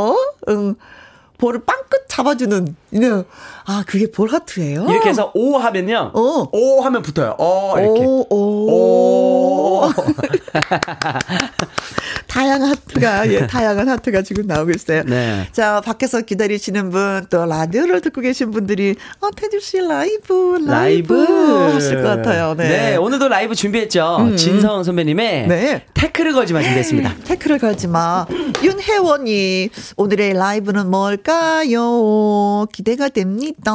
[0.49, 0.75] 응.
[1.37, 3.23] 볼을 빵끝 잡아주는, 네.
[3.65, 4.85] 아, 그게 볼 하트예요?
[4.89, 6.11] 이렇게 해서 오 하면요.
[6.13, 6.47] 어.
[6.51, 7.35] 오 하면 붙어요.
[7.37, 8.01] 어, 이렇게.
[8.01, 8.71] 오, 오.
[8.71, 9.91] 오.
[12.27, 15.03] 다양한 하트가, 예, 다양한 하트가 지금 나오고 있어요.
[15.05, 15.47] 네.
[15.51, 21.73] 자, 밖에서 기다리시는 분, 또 라디오를 듣고 계신 분들이, 어, 태주씨 라이브, 라이브, 라이브.
[21.73, 22.53] 하실 것 같아요.
[22.55, 22.67] 네.
[22.67, 22.95] 네.
[22.95, 24.17] 오늘도 라이브 준비했죠.
[24.19, 24.35] 음.
[24.37, 25.85] 진성 선배님의 네.
[25.93, 27.15] 태클을 걸지 마 준비했습니다.
[27.25, 28.25] 태클을 걸지 마.
[28.63, 32.67] 윤혜원이 오늘의 라이브는 뭘까요?
[32.77, 33.73] 기대가 됩니다.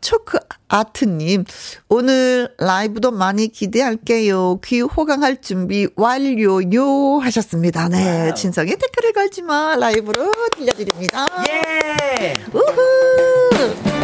[0.00, 1.44] 초크 아트님,
[1.88, 4.60] 오늘 라이브도 많이 기대할게요.
[4.64, 7.88] 귀 호강할 준비 완료요 하셨습니다.
[7.88, 8.32] 네.
[8.34, 9.74] 진성의 댓글을 걸지 마.
[9.74, 11.26] 라이브로 들려드립니다.
[11.50, 12.36] 예!
[12.52, 13.97] 우후!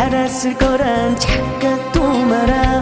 [0.00, 2.80] 살았을 거란 착각도 마라.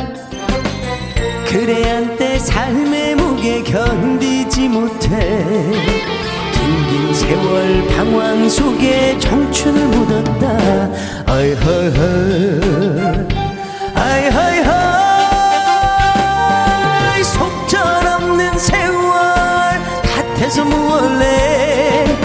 [1.48, 5.09] 그래 한때 삶의 무게 견디지 못해.
[6.52, 10.92] 긴 세월 방황 속에 청춘을 묻었다.
[11.26, 12.61] 아이하이하이.
[13.96, 14.85] 아이하이하이.
[17.24, 19.18] 속절없는 세월
[20.04, 22.16] 탓해서 무얼래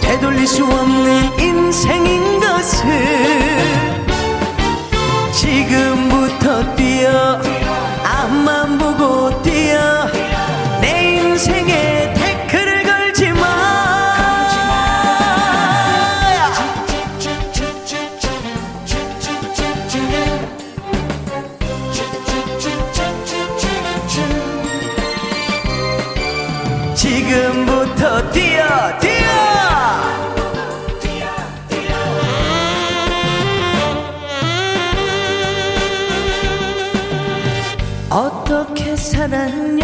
[0.00, 3.97] 되돌릴 수 없는 인생인 것을
[5.48, 7.40] 지금부터 뛰어
[8.04, 10.06] 앞만 보고 뛰어
[10.82, 11.97] 내 인생에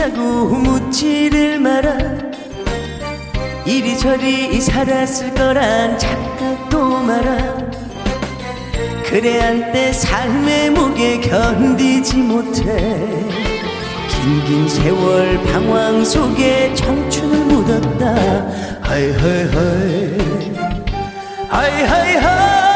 [0.05, 1.97] 살았냐고 묻지를 마라
[3.65, 7.57] 이리저리 살았을 거란 착각도 마라
[9.07, 12.65] 그래 한때 삶의 무게 견디지 못해.
[14.09, 18.15] 긴긴 세월 방황 속에 청춘을 묻었다.
[18.81, 20.19] 하이하이하이.
[21.49, 22.69] 하이하이하이.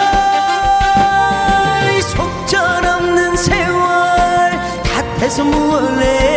[2.02, 4.52] 속절없는 세월
[4.84, 6.27] 탓해서 무얼래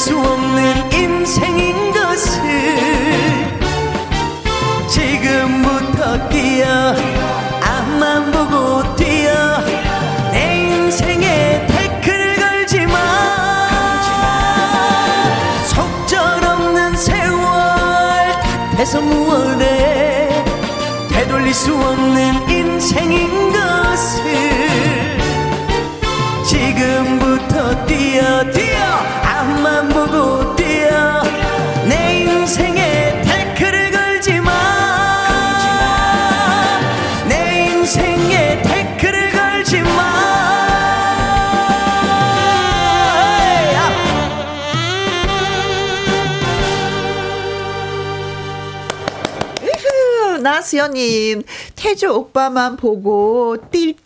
[0.00, 2.40] 수 없는 인생인 것을
[4.88, 6.94] 지금부터 뛰어
[7.62, 9.28] 앞만 보고 뛰어
[10.32, 11.66] 내 인생에
[18.78, 20.42] 해서 무언해
[21.10, 25.18] 되돌릴 수 없는 인생인 것을
[26.46, 31.22] 지금부터 뛰어 뛰어 앞만 보고 뛰어
[31.88, 34.52] 내 인생에 태클을 걸지 마.
[37.28, 39.90] 내 인생에 태클을 걸지 마.
[50.40, 51.42] 나수연님,
[51.76, 53.56] 태조 오빠만 보고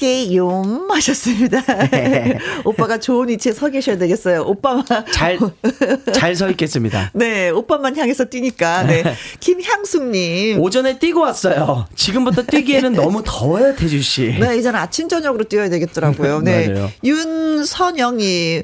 [0.05, 0.88] 뛸게요.
[0.90, 1.62] 하셨습니다.
[2.64, 4.43] 오빠가 좋은 위치에 서 계셔야 되겠어요.
[4.43, 4.85] 오빠만.
[5.12, 5.38] 잘,
[6.12, 7.11] 잘 서 있겠습니다.
[7.14, 8.83] 네, 오빠만 향해서 뛰니까.
[8.83, 9.05] 네.
[9.40, 10.61] 김향숙님.
[10.61, 11.87] 오전에 뛰고 왔어요.
[11.95, 14.37] 지금부터 뛰기에는 너무 더워요, 태주 씨.
[14.40, 16.40] 네, 이제는 아침, 저녁으로 뛰어야 되겠더라고요.
[16.40, 16.93] 네.
[17.05, 18.62] 윤선영이,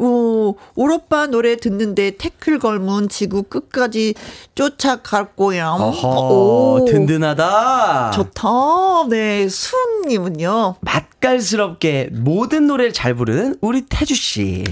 [0.00, 4.14] 오, 올 오빠 노래 듣는데 태클 걸면 지구 끝까지
[4.54, 5.70] 쫓아갈 거야.
[5.70, 8.12] 어허, 오, 든든하다.
[8.12, 8.48] 좋다.
[9.10, 10.76] 네, 수은님은요.
[10.80, 14.64] 맛깔스럽게 모든 노래를 잘 부르는 우리 태주씨.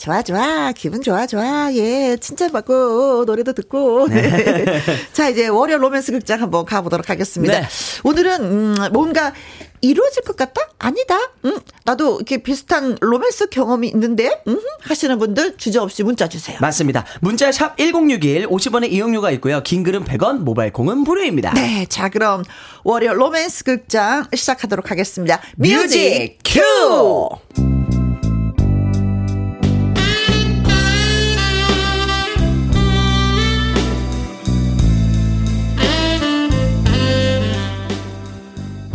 [0.00, 0.70] 좋아, 좋아.
[0.70, 1.72] 기분 좋아, 좋아.
[1.74, 2.16] 예.
[2.20, 4.06] 칭찬받고, 노래도 듣고.
[4.06, 4.80] 네.
[5.12, 7.60] 자, 이제 월요 로맨스 극장 한번 가보도록 하겠습니다.
[7.60, 7.66] 네.
[8.04, 9.32] 오늘은, 음, 뭔가
[9.80, 10.62] 이루어질 것 같다?
[10.78, 11.18] 아니다?
[11.44, 14.42] 음, 나도 이렇게 비슷한 로맨스 경험이 있는데?
[14.48, 16.58] 음, 하시는 분들 주저없이 문자 주세요.
[16.60, 17.04] 맞습니다.
[17.20, 19.62] 문자 샵 1061, 50원의 이용료가 있고요.
[19.62, 21.54] 긴 글은 100원, 모바일 콩은 무료입니다.
[21.54, 21.86] 네.
[21.88, 22.42] 자, 그럼
[22.82, 25.40] 월요 로맨스 극장 시작하도록 하겠습니다.
[25.56, 27.28] 뮤직 뮤직 큐!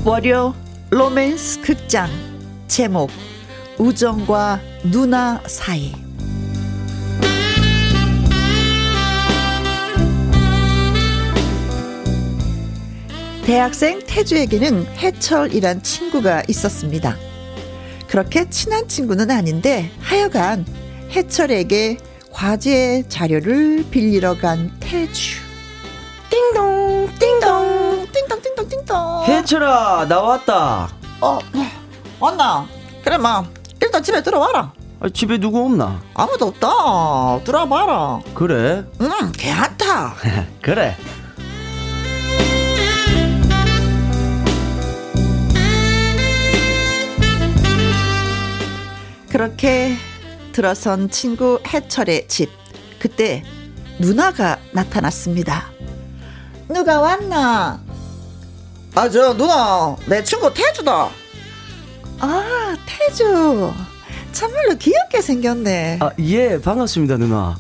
[0.04, 0.54] 월요
[0.90, 2.10] 로맨스 극장
[2.72, 3.10] 제목
[3.78, 5.92] 우정과 누나 사이
[13.44, 17.18] 대학생 태주에게는 해철이란 친구가 있었습니다.
[18.08, 20.66] 그렇게 친한 친구는 아닌데 하여간
[21.10, 21.98] 해철에게
[22.32, 25.42] 과제 자료를 빌리러 간 태주.
[26.30, 29.24] 띵동 띵동 띵동 띵동 띵동.
[29.26, 30.90] 해철아, 나 왔다.
[31.20, 31.38] 어
[32.22, 32.68] 왔나?
[33.04, 33.44] 그래 마
[33.82, 34.72] 일단 집에 들어와라.
[35.00, 36.00] 아, 집에 누구 없나?
[36.14, 37.44] 아무도 없다.
[37.44, 38.20] 들어와봐라.
[38.36, 38.86] 그래?
[39.02, 40.14] 응, 괜찮다.
[40.62, 40.96] 그래.
[49.30, 49.96] 그렇게
[50.52, 52.52] 들어선 친구 해철의 집.
[53.00, 53.44] 그때
[53.98, 55.72] 누나가 나타났습니다.
[56.70, 57.82] 누가 왔나?
[58.94, 61.10] 아, 저 누나, 내 친구 태주다.
[62.22, 63.74] 아, 태주.
[64.32, 65.98] 참말로 귀엽게 생겼네.
[66.02, 67.58] 아, 예, 반갑습니다, 누나.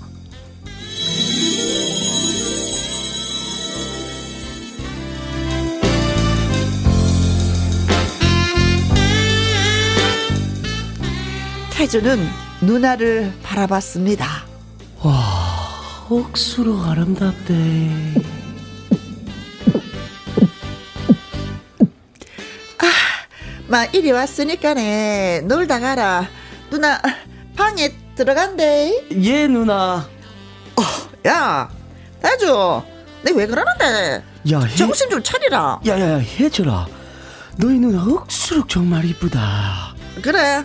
[11.71, 12.19] 태주는
[12.61, 14.25] 누나를 바라봤습니다.
[16.09, 17.53] 억수로 아름답대.
[23.71, 26.27] 마 이리 왔으니까네 놀다 가라.
[26.69, 27.01] 누나
[27.55, 29.07] 방에 들어간대.
[29.23, 30.05] 예, 누나.
[31.25, 31.69] 야,
[32.21, 32.81] 태주,
[33.23, 34.23] 내 왜 그러는데?
[34.51, 35.79] 야, 해, 정신 좀 차리라.
[35.87, 36.85] 야, 야, 야, 해철아.
[37.55, 39.93] 너희 누나 억수로 정말 이쁘다.
[40.21, 40.61] 그래.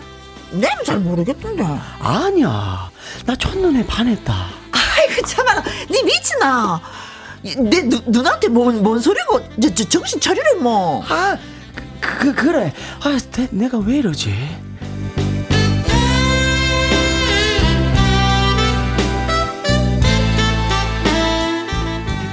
[0.51, 1.63] 내는 잘 모르겠던데.
[2.01, 2.89] 아니야.
[3.25, 4.33] 나 첫눈에 반했다.
[4.71, 5.63] 아이고 참아라.
[5.89, 6.81] 니 미치나.
[7.69, 11.05] 내 누, 누나한테 뭔, 뭔 소리고 저, 저, 정신 차리래 뭐.
[11.07, 11.37] 아,
[11.99, 12.73] 그, 그 그래.
[13.03, 14.33] 아, 내, 내가 왜 이러지?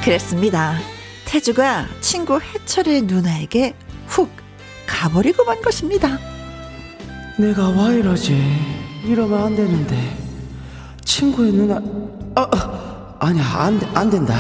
[0.05, 0.79] 그랬습니다.
[1.25, 3.75] 태주가 친구 해철의 누나에게
[4.07, 4.31] 훅
[4.87, 6.19] 가버리고 만 것입니다.
[7.39, 8.35] 내가 왜 이러지?
[9.05, 10.25] 이러면 안 되는데.
[11.05, 11.77] 친구의 누나,
[12.35, 14.35] 아, 아 아니야, 안, 돼, 안 된다.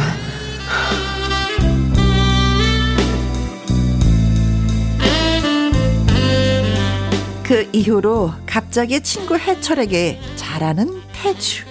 [7.45, 11.65] 그 이후로 갑자기 친구 해철에게 잘하는 태주.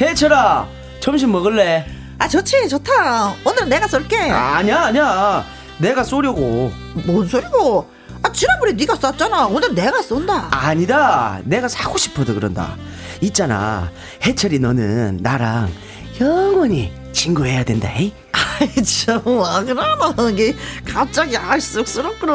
[0.00, 0.66] 해철아,
[1.00, 1.86] 점심 먹을래?
[2.18, 3.34] 아 좋지 좋다.
[3.44, 4.18] 오늘 내가 쏠게.
[4.30, 5.44] 아 니야, 아니야.
[5.78, 6.72] 내가 쏘려고.
[7.06, 7.88] 뭔 소리고?
[8.22, 9.46] 아 지난번에 네가 쐈잖아.
[9.46, 10.48] 오늘 내가 쏜다.
[10.50, 11.40] 아니다.
[11.44, 12.76] 내가 사고 싶어도 그런다.
[13.20, 13.90] 있잖아.
[14.22, 15.70] 해철이 너는 나랑
[16.20, 17.88] 영원히 친구해야 된다.
[17.98, 20.54] 이 아이 참 와 그러나 이게
[20.84, 22.32] 갑자기 아 쑥스럽구나.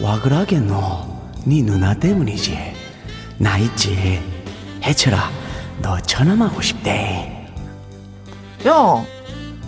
[0.00, 1.17] 와 그러겠노.
[1.48, 2.58] 네 누나 때문이지.
[3.38, 4.20] 나 있지.
[4.82, 5.30] 해철아,
[5.80, 7.48] 너 전화하고 싶대.
[8.66, 9.02] 야,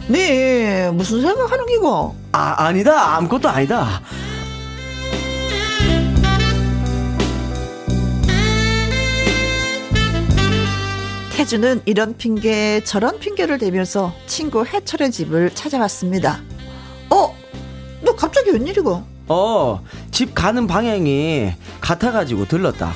[0.06, 2.14] 네 무슨 생각하는 기고?
[2.32, 3.16] 아, 아니다.
[3.16, 4.02] 아무것도 아니다.
[11.34, 16.42] 태주는 이런 핑계 저런 핑계를 대면서 친구 해철의 집을 찾아왔습니다.
[17.08, 17.34] 어?
[18.02, 19.09] 너 갑자기 웬일이고?
[19.40, 22.92] 어, 집 가는 방향이 같아가지고 들렀다.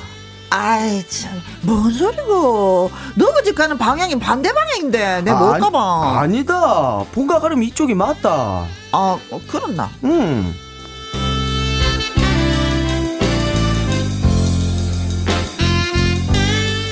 [0.49, 1.31] 아이 참
[1.65, 2.91] 뭔 소리고.
[3.15, 6.19] 너그 집 가는 방향이 반대 방향인데 내가 못 가봐.
[6.19, 7.03] 아니, 다.
[7.13, 8.65] 본가 가려면 이쪽이 맞다.
[8.91, 9.89] 아 어, 그렇나?
[10.03, 10.53] 응.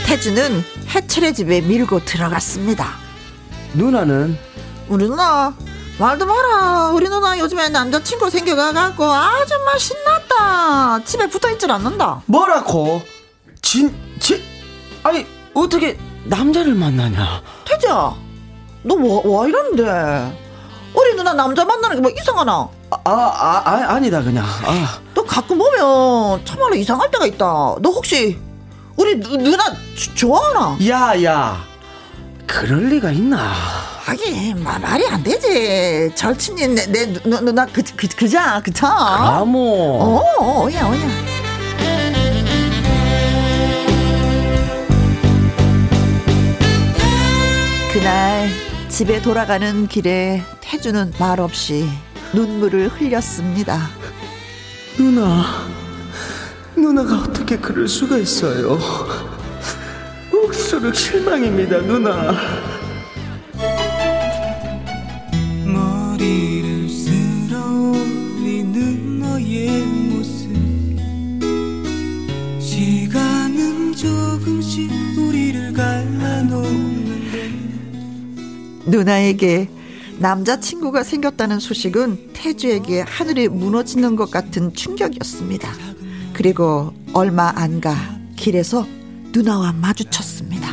[0.06, 2.88] 태주는 해철의 집에 밀고 들어갔습니다.
[3.74, 4.38] 누나는?
[4.88, 5.54] 우리 누나
[6.00, 13.02] 말도 마라 우리 누나 요즘에 남자친구 생겨가갖고 아주 막 신났다 집에 붙어있질 않는다 뭐라고?
[13.62, 14.42] 진, 진,
[15.04, 17.42] 아니, 어떻게 남자를 만나냐?
[17.66, 18.14] 태주야
[18.84, 20.40] 너뭐 이러는데
[20.94, 24.46] 우리 누나 남자 만나는 게 뭐 이상하나 아, 아, 아, 아니다, 그냥.
[24.46, 25.00] 아.
[25.16, 27.46] 너 가끔 보면 참말로 이상할 때가 있다
[27.82, 28.40] 너 혹시
[28.98, 29.64] 우리 누, 누나
[29.96, 31.64] 주- 좋아하나 야, 야.
[32.46, 33.52] 그럴 리가 있나?
[34.06, 39.60] 하긴 마, 말이 안 되지 절친인 내, 내 누, 누나 그, 그, 그자 그쵸 아모.
[39.60, 41.34] 어, 어, 어야, 어야.
[47.94, 48.50] 그날
[48.90, 51.88] 집에 돌아가는 길에 태주는 말없이
[52.34, 53.88] 눈물을 흘렸습니다.
[54.98, 55.46] 누나,
[56.76, 58.78] 누나가 어떻게 그럴 수가 있어요?
[60.34, 62.73] 옥수룩 실망입니다, 누나.
[78.98, 79.68] 누나에게
[80.20, 85.68] 남자친구가 생겼다는 소식은 태주에게 하늘이 무너지는 것 같은 충격이었습니다.
[86.34, 87.96] 그리고 얼마 안 가
[88.36, 88.86] 길에서
[89.34, 90.70] 누나와 마주쳤습니다.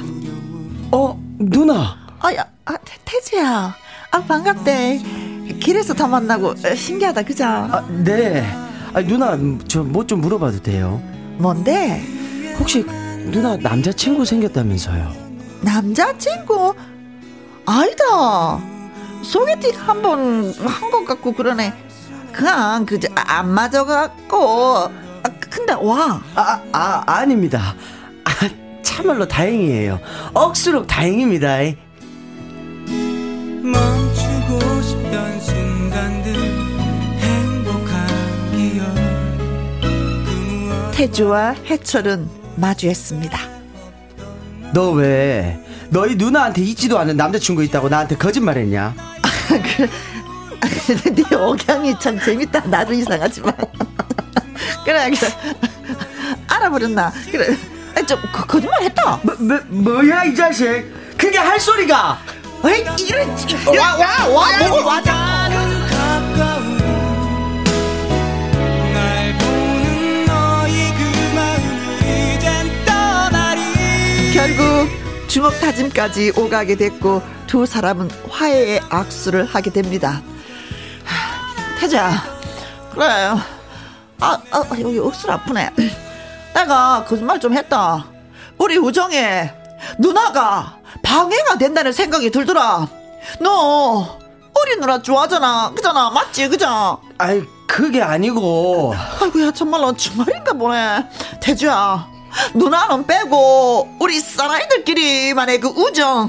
[0.93, 1.97] 어, 누나.
[2.21, 3.75] 아야, 아, 태- 태주야.
[4.11, 5.01] 아, 반갑대.
[5.61, 7.45] 길에서 다 만나고 어, 신기하다, 그죠?
[7.47, 8.47] 아, 네.
[8.93, 11.01] 아, 누나, 저 뭐 좀 물어봐도 돼요?
[11.39, 12.05] 뭔데?
[12.59, 12.85] 혹시
[13.33, 15.11] 누나 남자친구 생겼다면서요?
[15.63, 16.75] 남자친구?
[17.75, 18.61] 아니다.
[19.23, 21.73] 소개팅 한 번 한 것 같고 그러네.
[22.33, 24.89] 그냥 그저 안 맞아 갖고.
[25.23, 26.21] 아, 근데 와.
[26.35, 27.75] 아, 아, 아닙니다.
[28.25, 28.31] 아,
[28.83, 30.01] 참말로 다행이에요.
[30.35, 31.59] 억수로 다행입니다.
[33.63, 36.35] 멈추고 싶던 순간들
[37.21, 38.07] 행복한
[38.57, 38.95] 기억
[39.81, 43.39] 그 태주와 해철은 마주했습니다.
[44.73, 45.59] 너 왜
[45.91, 48.95] 너희 누나한테 있지도 않은 남자친구 있다고 나한테 거짓말했냐?
[51.15, 52.61] 네 억양이 참 재밌다.
[52.67, 53.55] 나도 이상하지만.
[54.85, 55.31] 그래, 그래.
[56.49, 57.13] 알아버렸나?
[57.31, 57.57] 그래.
[58.07, 59.21] 좀 거, 거짓말 했다.
[59.23, 60.67] 뭐, 뭐, 뭐야 이 자식?
[61.19, 62.19] 그게 할 소리가?
[62.65, 63.29] 에이, 이런,
[63.79, 65.13] 와, 와, 와, 뭐, 와자.
[65.13, 66.80] 나는 가까운 날
[75.31, 80.21] 주먹 다짐까지 오가게 됐고 두 사람은 화해의 악수를 하게 됩니다.
[81.05, 82.11] 하, 태자,
[82.93, 83.05] 그래.
[83.05, 83.39] 아,
[84.51, 85.71] 아 여기 억술 아프네.
[86.53, 88.07] 내가 거짓말 좀 했다.
[88.59, 89.55] 우리 우정에
[89.99, 92.89] 누나가 방해가 된다는 생각이 들더라.
[93.41, 94.19] 너
[94.61, 96.99] 우리 누나 좋아하잖아, 그잖아, 맞지, 그자?
[97.19, 101.07] 아이 그게 아니고 아이고야 정말로 정말인가 보네
[101.41, 102.20] 태주야
[102.55, 106.29] 누나는 빼고 우리 사나이들끼리만의 그 우정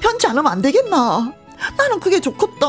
[0.00, 1.32] 편치 않으면 안 되겠나?
[1.76, 2.66] 나는 그게 좋겠다.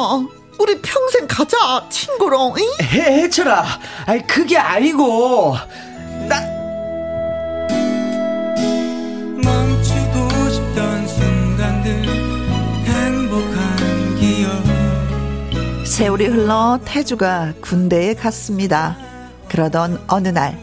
[0.58, 2.64] 우리 평생 가자 친구로 응?
[2.86, 3.66] 해 해쳐라.
[4.06, 5.56] 아이 그게 아니고.
[6.30, 6.40] 나
[9.44, 12.06] 멈추고 싶던 순간들
[12.86, 15.86] 행복한 기억.
[15.86, 18.98] 세월이 흘러 태주가 군대에 갔습니다.
[19.50, 20.58] 그러던 어느 날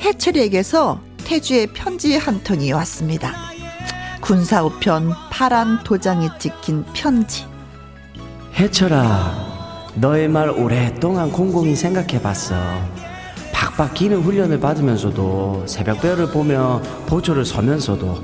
[0.00, 3.34] 해철이에게서 태주의 편지 한 통이 왔습니다
[4.20, 7.44] 군사우편 파란 도장이 찍힌 편지
[8.58, 9.90] 해쳐라.
[9.96, 12.54] 너의 말 오랫동안 공공히 생각해봤어.
[13.52, 18.18] 박박 기는 훈련을 받으면서도 새벽별을 보며 보초를 서면서도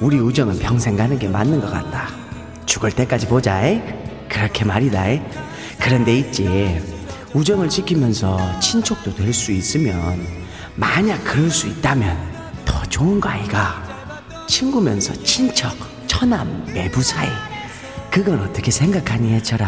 [0.00, 2.08] 우리 우정은 평생 가는 게 맞는 것 같다.
[2.64, 3.68] 죽을 때까지 보자.
[3.68, 3.82] 이?
[4.26, 5.10] 그렇게 말이다.
[5.10, 5.20] 이?
[5.78, 6.80] 그런데 있지.
[7.34, 10.18] 우정을 지키면서 친척도 될 수 있으면
[10.78, 12.16] 만약 그럴 수 있다면
[12.64, 13.82] 더 좋은 거 아이가
[14.46, 15.76] 친구면서 친척
[16.06, 17.28] 처남 매부 사이
[18.12, 19.66] 그건 어떻게 생각하니, 해철아?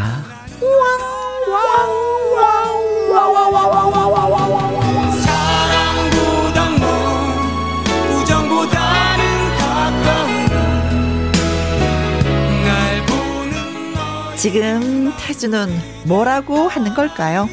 [14.36, 15.68] 지금 태주는
[16.06, 17.48] 뭐라고 하는 걸까요?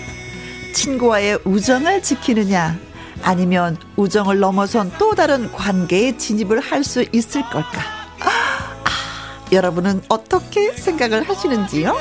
[0.74, 2.87] 친구와의 우정을 지키느냐
[3.24, 7.82] 아니면 우정을 넘어선 또 다른 관계에 진입을 할 수 있을 걸까?
[8.20, 8.76] 아,
[9.52, 11.96] 여러분은 어떻게 생각을 하시는지요?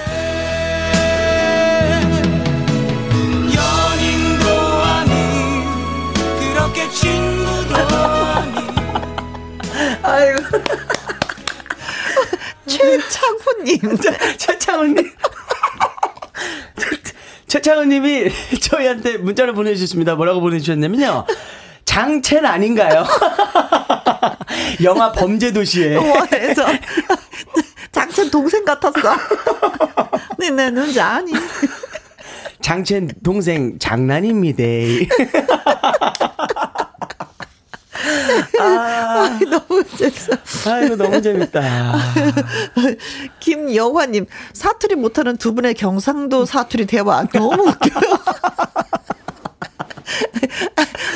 [3.54, 4.50] 연인도
[4.84, 5.64] 아닌
[6.38, 8.66] 그렇게 친구도 아닌
[10.02, 10.40] 아이고.
[12.66, 13.80] 최창훈님.
[14.38, 15.12] 최창훈님.
[17.46, 18.30] 최창훈님이
[18.60, 20.14] 저희한테 문자를 보내주셨습니다.
[20.16, 21.24] 뭐라고 보내주셨냐면요.
[21.84, 23.06] 장첸 아닌가요?
[24.82, 25.94] 영화 범죄도시에.
[25.94, 26.66] 영화에서
[27.92, 29.14] 장첸 동생 같았어.
[30.38, 31.32] 네, 네, 눈지 아니.
[32.60, 34.62] 장첸 동생 장난입니다.
[38.60, 40.32] 아, 너무 재밌어.
[40.70, 41.94] 아이고, 너무 재밌다.
[43.40, 48.16] 김영화님, 사투리 못하는 두 분의 경상도 사투리 대화 너무 웃겨요.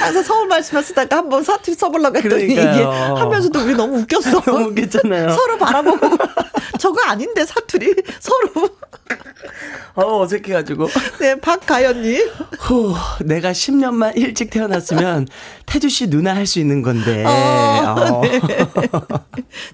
[0.00, 2.74] 항상 서울 말씀을 쓰다가 한번 사투리 써보려고 했더니 그러니까요.
[2.74, 2.82] 이게
[3.20, 4.40] 하면서도 우리 너무 웃겼어.
[4.46, 5.30] 너무 웃겼잖아요.
[5.30, 6.08] 서로 바라보고
[6.78, 8.68] 저거 아닌데 사투리 서로.
[9.96, 10.88] 어, 어색해가지고.
[11.18, 12.30] 네, 박가연님.
[12.60, 12.94] 후,
[13.24, 15.26] 내가 10년만 일찍 태어났으면
[15.66, 17.24] 태주 씨 누나 할 수 있는 건데.
[17.26, 18.20] 어, 어.
[18.22, 18.40] 네.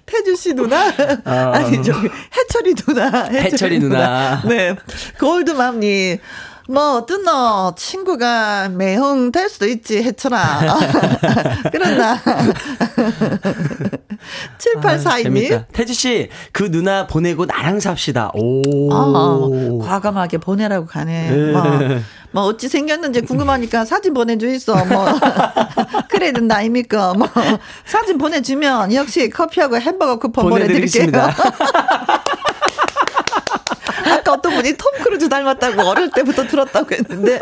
[0.07, 0.87] 태주 씨 누나?
[1.24, 3.24] 아니, 저기, 해철이 누나.
[3.24, 4.43] 해철이 누나.
[4.47, 4.74] 네.
[5.20, 6.18] 골드맘님.
[6.69, 7.75] 뭐, 어떠노?
[7.77, 10.61] 친구가 매형 될 수도 있지, 해철아.
[11.71, 12.21] 그렇나?
[14.59, 15.23] 7842님.
[15.23, 15.67] 재밌다.
[15.73, 18.31] 태주 씨, 그 누나 보내고 나랑 삽시다.
[18.35, 18.93] 오.
[18.93, 21.31] 아, 과감하게 보내라고 가네.
[21.31, 21.53] 네.
[21.53, 21.62] 뭐,
[22.33, 24.85] 뭐, 어찌 생겼는지 궁금하니까 사진 보내줘 있어.
[24.87, 25.07] 뭐,
[26.11, 27.14] 그래야 된다, 아닙니까?
[27.14, 27.29] 뭐,
[27.85, 31.11] 사진 보내주면 역시 커피하고 햄버거 쿠폰 보내드릴게요.
[31.11, 31.37] 보내드리겠습니다.
[34.27, 37.39] 아까 어떤 분이 톰 크루즈 닮았다고 어릴 때부터 들었다고 했는데.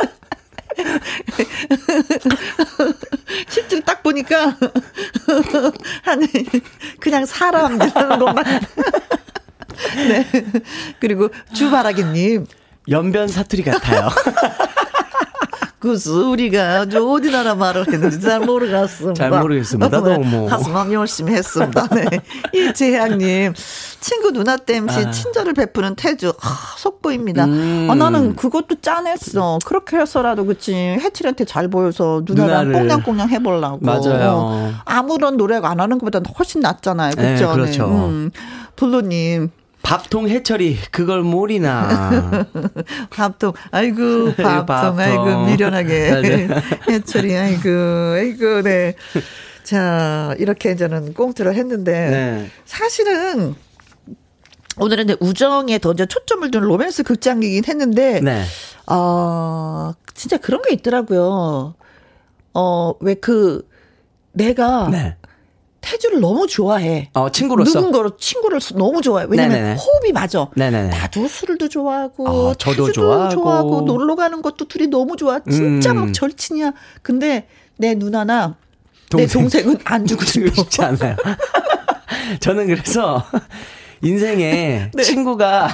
[3.48, 4.56] 실제로 딱 보니까,
[6.02, 6.28] 한,
[7.00, 8.44] 그냥 사람이라는 것만.
[10.08, 10.26] 네.
[11.00, 12.46] 그리고 주바라기님.
[12.90, 14.10] 연변 사투리 같아요.
[15.84, 19.12] 그스 우리가 저 어디 나라 말을 했는지 잘 모르겠습니다.
[19.12, 20.00] 잘 모르겠습니다.
[20.00, 20.46] 네, 너무.
[20.48, 21.86] 하지만 열심히 했습니다.
[21.88, 22.06] 네.
[22.54, 23.52] 이재향님
[24.00, 25.10] 친구 누나 땜시 아.
[25.10, 27.44] 친절을 베푸는 태주 아, 속보입니다.
[27.44, 27.88] 음.
[27.90, 29.58] 아, 나는 그것도 짠했어.
[29.66, 32.72] 그렇게 해서라도 그치 해칠한테 잘 보여서 누나랑 누나를.
[32.72, 33.80] 꽁냥꽁냥 해보려고.
[33.82, 34.30] 맞아요.
[34.36, 37.12] 어, 아무런 노력 안 하는 것보다 훨씬 낫잖아요.
[37.14, 37.52] 네, 그죠?
[37.52, 37.84] 그렇죠.
[37.88, 38.30] 음.
[38.76, 39.50] 블루님
[39.84, 42.46] 밥통 해철이 그걸 모리나.
[43.10, 44.98] 밥통, 아이고, 밥통, 밥통.
[44.98, 46.48] 아이고, 미련하게.
[46.88, 47.68] 해철이, 아이고,
[48.16, 48.94] 아이고, 네.
[49.62, 52.50] 자, 이렇게 저는 꽁트를 했는데, 네.
[52.64, 53.54] 사실은,
[54.78, 58.42] 오늘은 이제 우정에 더 이제 초점을 둔 로맨스 극장이긴 했는데, 네.
[58.90, 61.74] 어, 진짜 그런 게 있더라고요.
[62.54, 63.68] 어, 왜 그,
[64.32, 65.16] 내가 네.
[65.84, 67.10] 태주를 너무 좋아해.
[67.12, 67.78] 어, 친구로서.
[67.78, 69.26] 누군가로 친구를 너무 좋아해.
[69.28, 69.76] 왜냐면 네네네.
[69.76, 70.48] 호흡이 맞아.
[70.56, 70.88] 네네네.
[70.88, 73.82] 나도 술도 좋아하고, 아, 저도 태주도 좋아하고.
[73.82, 75.40] 놀러 가는 것도 둘이 너무 좋아.
[75.40, 75.96] 진짜 음.
[75.96, 76.72] 막 절친이야.
[77.02, 78.56] 근데 내 누나나
[79.14, 79.42] 내 동생.
[79.64, 80.24] 동생은 안 주고.
[80.24, 81.16] 싶지 않아요.
[82.40, 83.22] 저는 그래서
[84.02, 85.02] 인생에 네.
[85.02, 85.68] 친구가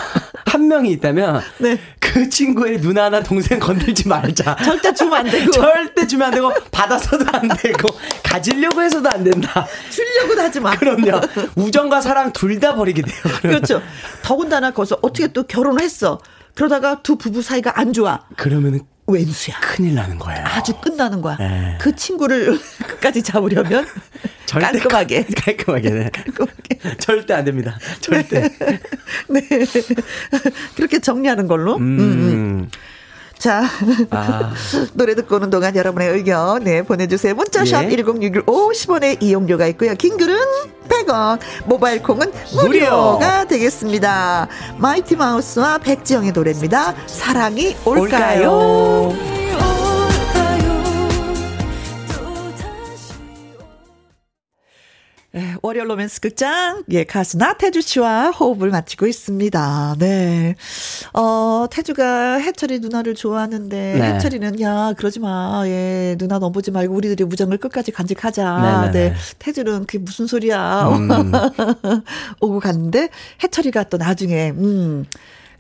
[0.51, 1.79] 한 명이 있다면 네.
[2.01, 4.57] 그 친구의 누나나 동생 건들지 말자.
[4.65, 5.51] 절대 주면 안 되고.
[5.53, 7.89] 절대 주면 안 되고 받아서도 안 되고
[8.25, 9.65] 가지려고 해서도 안 된다.
[9.91, 10.73] 주려고도 하지 마.
[10.77, 11.21] 그럼요.
[11.57, 13.15] 우정과 사랑 둘 다 버리게 돼요.
[13.23, 13.41] 그러면.
[13.63, 13.81] 그렇죠.
[14.23, 16.21] 더군다나 거기서 어떻게 또 결혼을 했어.
[16.55, 18.21] 그러다가 두 부부 사이가 안 좋아.
[18.37, 18.81] 그러면은
[19.11, 19.57] 왼수야.
[19.61, 20.43] 큰일 나는 거예요.
[20.47, 21.37] 아주 끝나는 거야.
[21.39, 21.77] 네.
[21.81, 23.87] 그 친구를 끝까지 잡으려면
[24.51, 25.27] 깔끔하게.
[25.37, 25.91] 깔끔하게.
[25.91, 26.11] 네.
[26.13, 26.97] 깔끔하게.
[26.99, 27.79] 절대 안 됩니다.
[28.01, 28.49] 절대.
[29.29, 29.41] 네.
[30.77, 31.77] 그렇게 정리하는 걸로.
[31.77, 31.99] 음.
[32.01, 32.71] 음.
[33.41, 33.65] 자,
[34.11, 34.53] 아.
[34.93, 37.35] 노래 듣고 오는 동안 여러분의 의견, 네, 보내주세요.
[37.35, 37.89] 문자 샵 예.
[37.97, 39.95] 1061 50원의 이용료가 있고요.
[39.95, 40.37] 긴 글은
[40.89, 42.69] 100원, 모바일 콩은 무료.
[42.69, 44.47] 무료가 되겠습니다.
[44.77, 46.95] 마이티 마우스와 백지영의 노래입니다.
[47.07, 48.53] 사랑이 올까요?
[48.53, 49.40] 올까요?
[55.33, 59.95] 네, 월요 로맨스 극장, 예, 가수 나태주 씨와 호흡을 맞추고 있습니다.
[60.01, 60.57] 네.
[61.15, 64.15] 어, 태주가 해철이 누나를 좋아하는데, 네.
[64.15, 65.63] 해철이는, 야, 그러지 마.
[65.67, 68.91] 예, 누나 넘보지 말고 우리들이 우정을 끝까지 간직하자.
[68.91, 69.11] 네네네.
[69.11, 69.15] 네.
[69.39, 70.89] 태주는 그게 무슨 소리야.
[70.89, 71.31] 음.
[72.41, 73.09] 오고 갔는데,
[73.45, 75.05] 해철이가 또 나중에, 음,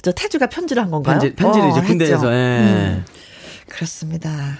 [0.02, 1.20] 저 태주가 편지를 한 건가요?
[1.20, 2.32] 편지, 편지를 어, 이제 군대에서.
[2.32, 2.36] 예.
[2.36, 3.04] 음,
[3.68, 4.58] 그렇습니다.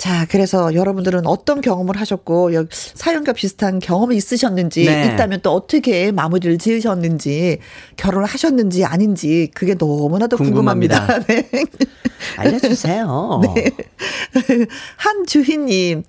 [0.00, 5.12] 자, 그래서 여러분들은 어떤 경험을 하셨고, 여- 사연과 비슷한 경험이 있으셨는지, 네.
[5.12, 7.58] 있다면 또 어떻게 마무리를 지으셨는지,
[7.98, 11.06] 결혼을 하셨는지 아닌지, 그게 너무나도 궁금합니다.
[11.06, 11.26] 궁금합니다.
[11.28, 11.50] 네.
[12.38, 13.42] 알려주세요.
[14.96, 16.04] 한주희님,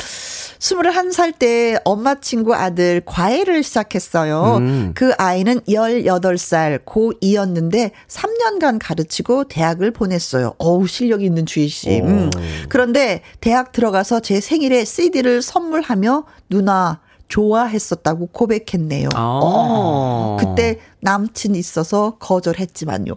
[0.59, 4.57] 21살 때 엄마 친구 아들 과외를 시작했어요.
[4.59, 4.91] 음.
[4.95, 10.53] 그 아이는 18살 고2였는데 3년간 가르치고 대학을 보냈어요.
[10.59, 12.01] 어우, 실력이 있는 주희씨.
[12.01, 12.29] 음.
[12.69, 19.09] 그런데 대학 들 어가서 제 생일에 CD를 선물하며 누나 좋아했었다고 고백했네요.
[19.15, 20.37] 아.
[20.39, 23.15] 그때 남친 있어서 거절했지만요.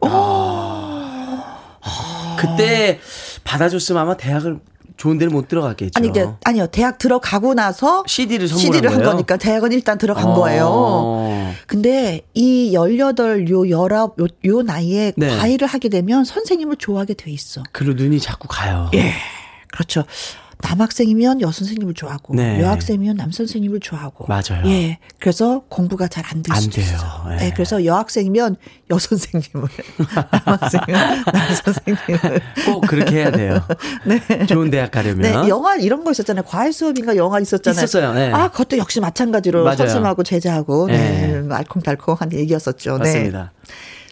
[2.38, 3.00] 그때
[3.44, 4.60] 받아줬으면 아마 대학을
[4.96, 5.92] 좋은 데를 못 들어갔겠죠.
[5.96, 6.68] 아니, 이게, 아니요.
[6.68, 9.10] 대학 들어가고 나서 CD를 선물한 CD를 한 거예요?
[9.10, 10.34] 거니까 대학은 일단 들어간 어.
[10.34, 11.52] 거예요.
[11.66, 15.36] 근데 이 18, 요 19, 요, 요 나이에 네.
[15.36, 17.64] 과외를 하게 되면 선생님을 좋아하게 돼 있어.
[17.72, 18.88] 그리고 눈이 자꾸 가요.
[19.72, 20.04] 그렇죠.
[20.64, 22.60] 남학생이면 여선생님을 좋아하고 네.
[22.62, 24.66] 여학생이면 남선생님을 좋아하고 맞아요.
[24.66, 24.98] 예.
[25.20, 26.84] 그래서 공부가 잘 안될안 수도 돼요.
[26.86, 27.24] 있어.
[27.32, 27.46] 예.
[27.46, 27.50] 예.
[27.50, 28.56] 그래서 여학생이면
[28.90, 29.68] 여선생님을
[30.46, 33.62] 남학생이면 남선생님을 꼭 그렇게 해야 돼요.
[34.06, 34.46] 네.
[34.46, 35.20] 좋은 대학 가려면.
[35.20, 36.44] 네, 영화 이런 거 있었잖아요.
[36.44, 37.84] 과외 수업인가 영화 있었잖아요.
[37.84, 38.32] 있었어요, 네.
[38.32, 39.76] 아, 그것도 역시 마찬가지로 맞아요.
[39.76, 41.54] 선생님하고 제자하고 네, 네.
[41.54, 42.98] 알콩달콩한 얘기였었죠.
[42.98, 43.04] 네.
[43.04, 43.52] 맞습니다.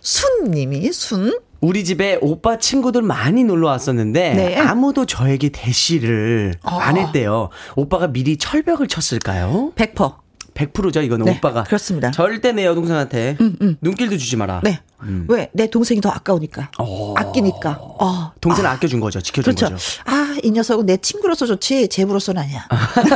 [0.03, 1.33] 순님이 순
[1.63, 4.57] 우리 집에 오빠 친구들 많이 놀러 왔었는데 네.
[4.59, 6.79] 아무도 저에게 대시를 아.
[6.81, 7.51] 안 했대요.
[7.77, 9.73] 오빠가 미리 철벽을 쳤을까요?
[9.77, 10.17] 100%.
[10.55, 12.11] 100%죠 이거는 네, 오빠가 그렇습니다.
[12.11, 13.39] 절대 내 여동생한테
[13.81, 14.61] 눈길도 주지 마라.
[14.63, 14.81] 네.
[15.29, 15.49] 왜?
[15.53, 16.71] 내 동생이 더 아까우니까.
[16.79, 17.15] 어.
[17.17, 17.79] 아끼니까.
[17.81, 18.33] 어.
[18.41, 19.21] 동생을 아 껴준 거죠.
[19.21, 19.75] 지켜준 그렇죠.
[19.75, 20.03] 거죠.
[20.05, 22.67] 아, 이 녀석은 내 친구로서 좋지, 제부로서는 아니야.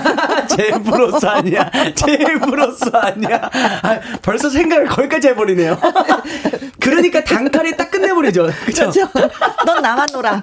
[0.57, 1.71] 제부로서 아니야.
[1.95, 3.51] 제부로서 아니야.
[3.83, 5.79] 아, 벌써 생각을 거기까지 해버리네요.
[8.27, 8.51] 그죠?
[8.65, 9.09] 그렇죠.
[9.65, 10.43] 넌 나만 놀아.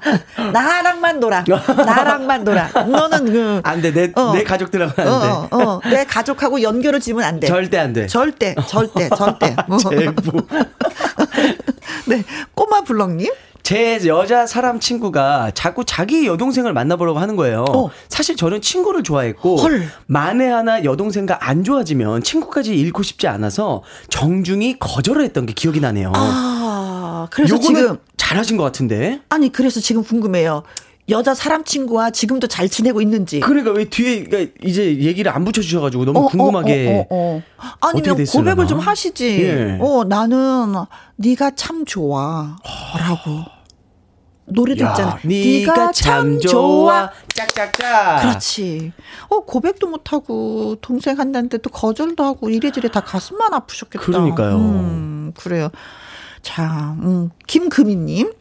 [0.51, 1.43] 나랑만 놀아.
[1.75, 2.67] 나랑만 놀아.
[2.73, 3.61] 너는 그.
[3.63, 3.91] 안 돼.
[3.91, 4.31] 내, 어.
[4.33, 5.11] 내 가족들하고 안 돼.
[5.11, 7.47] 어, 어, 내 가족하고 연결을 지으면 안 돼.
[7.47, 8.07] 절대 안 돼.
[8.07, 9.55] 절대, 절대, 절대.
[9.67, 9.77] 뭐.
[9.77, 10.47] 제부.
[12.05, 12.23] 네.
[12.53, 13.31] 꼬마 블럭님?
[13.63, 17.63] 제 여자 사람 친구가 자꾸 자기 여동생을 만나보려고 하는 거예요.
[17.69, 17.89] 어.
[18.09, 19.87] 사실 저는 친구를 좋아했고 헐.
[20.05, 26.11] 만에 하나 여동생과 안 좋아지면 친구까지 잃고 싶지 않아서 정중히 거절을 했던 게 기억이 나네요.
[26.13, 29.21] 아, 그래서 지금, 잘하신 것 같은데.
[29.29, 30.63] 아니, 그래서 지금 궁금해요.
[31.09, 33.41] 여자 사람 친구와 지금도 잘 지내고 있는지.
[33.41, 37.07] 그러니까 왜 뒤에 그러니까 이제 얘기를 안 붙여주셔가지고 너무 어, 궁금하게.
[37.09, 37.41] 어, 어, 어, 어.
[37.81, 38.25] 어떻게 아니면?
[38.25, 39.41] 고백을 좀 하시지.
[39.43, 39.77] 예.
[39.81, 40.73] 어, 나는
[41.17, 43.53] 네가 참 좋아라고.
[44.45, 45.19] 노래도 야, 있잖아.
[45.23, 47.09] 네가 참 좋아.
[47.33, 48.21] 짝짝짝.
[48.21, 48.91] 그렇지.
[49.29, 54.05] 어, 고백도 못 하고, 동생 한다는데 또 거절도 하고, 이래저래 다 가슴만 아프셨겠다.
[54.05, 54.57] 그러니까요.
[54.57, 55.69] 음, 그래요.
[56.41, 58.33] 자, 음, 김금희님.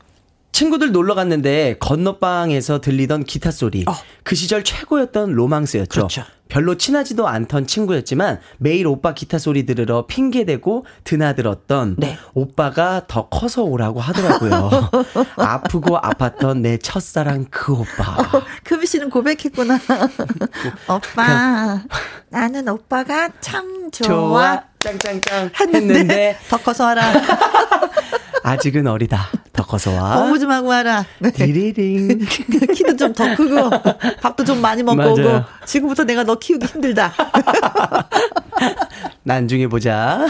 [0.53, 3.85] 친구들 놀러 갔는데 건너방에서 들리던 기타 소리.
[3.89, 3.93] 어.
[4.23, 5.89] 그 시절 최고였던 로망스였죠.
[5.89, 6.23] 그렇죠.
[6.53, 12.19] 별로 친하지도 않던 친구였지만 매일 오빠 기타 소리 들으러 핑계대고 드나들었던 네.
[12.35, 14.91] 오빠가 더 커서 오라고 하더라고요.
[15.37, 18.43] 아프고 아팠던 내 첫사랑 그 오빠.
[18.65, 19.79] 금희 씨는 고백했구나.
[20.91, 21.81] 오빠,
[22.29, 24.07] 나는 오빠가 참 좋아.
[24.09, 24.63] 좋아.
[24.79, 27.03] 짱짱짱 했는데, 했는데 더 커서 와라.
[28.45, 29.29] 아직은 어리다.
[29.53, 30.17] 더 커서 와.
[30.17, 31.05] 공부 좀 하고 와라.
[31.21, 31.31] 네.
[31.31, 32.19] 디리링.
[32.75, 33.71] 키도 좀 더 크고
[34.21, 35.13] 밥도 좀 많이 먹고 맞아요.
[35.13, 37.13] 오고 지금부터 내가 너 키우기 힘들다.
[39.23, 40.27] 나중에 보자.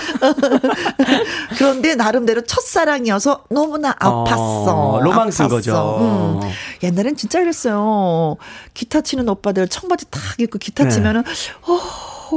[1.56, 5.02] 그런데 나름대로 첫사랑이어서 너무나 어, 아팠어.
[5.02, 5.50] 로망스인 아팠어.
[5.50, 6.40] 거죠.
[6.42, 6.50] 음.
[6.82, 8.36] 옛날엔 진짜 그랬어요.
[8.74, 10.90] 기타 치는 오빠들 청바지 탁 입고 기타 네.
[10.90, 11.78] 치면은 어,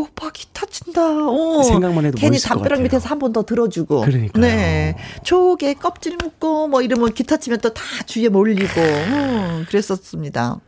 [0.01, 1.01] 오빠 기타 친다.
[1.01, 1.63] 어.
[1.63, 2.81] 생각만 해도 괜히 담벼락.
[2.81, 4.01] 밑에서 한 번 더 들어주고.
[4.01, 4.41] 그러니까요.
[4.41, 4.95] 네.
[5.23, 8.79] 조개 껍질 묶고 뭐 이러면 기타 치면 또 다 주위에 몰리고.
[8.81, 10.59] 음, 그랬었습니다.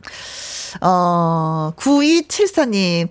[0.80, 3.08] 어, 9274님.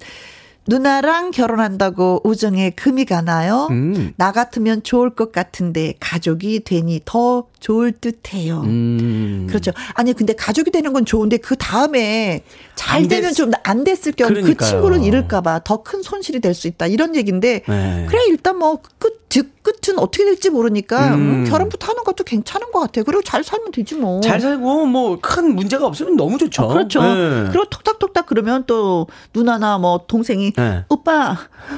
[0.69, 3.67] 누나랑 결혼한다고 우정에 금이 가나요?
[3.71, 4.11] 음.
[4.17, 8.59] 나 같으면 좋을 것 같은데 가족이 되니 더 좋을 듯해요.
[8.65, 9.47] 음.
[9.47, 9.71] 그렇죠.
[9.93, 12.43] 아니 근데 가족이 되는 건 좋은데 그 다음에
[12.77, 14.55] 잘안 되면 됐- 좀안 됐을 경우 그.
[14.57, 18.05] 친구를 잃을까봐 더 큰 손실이 될 수 있다 이런 얘기인데 네.
[18.09, 19.17] 그래 일단 뭐끝
[19.61, 21.43] 끝은 어떻게 될지 모르니까 음.
[21.43, 23.03] 음, 결혼부터 하는 것도 괜찮은 것 같아요.
[23.03, 24.21] 그리고 잘 살면 되지 뭐.
[24.21, 26.63] 잘 살고 뭐 큰 문제가 없으면 너무 좋죠.
[26.63, 27.01] 어, 그렇죠.
[27.03, 27.47] 네.
[27.51, 30.85] 그리고 톡탁톡탁 그러면 또 누나나 뭐 동생이 네.
[30.87, 31.37] 오빠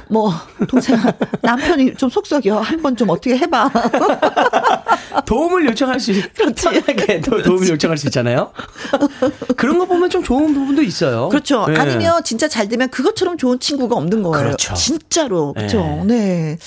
[0.10, 0.32] 뭐
[0.68, 0.96] 동생
[1.42, 3.72] 남편이 좀 속썩여 한 번 좀 어떻게 해봐.
[5.26, 6.70] 도움을 요청할 수 그렇지.
[6.70, 8.52] 편하게 도- 도움을 요청할 수 있잖아요.
[9.58, 11.30] 그런 거 보면 좀 좋은 부분도 있어요.
[11.30, 11.66] 그렇죠.
[11.68, 11.78] 네.
[11.80, 14.46] 아니면 진짜 잘 되면 그것처럼 좋은 친구가 없는 거예요.
[14.46, 14.74] 그렇죠.
[14.74, 15.54] 진짜로.
[15.54, 16.04] 그렇죠.
[16.06, 16.16] 네.
[16.16, 16.58] 네.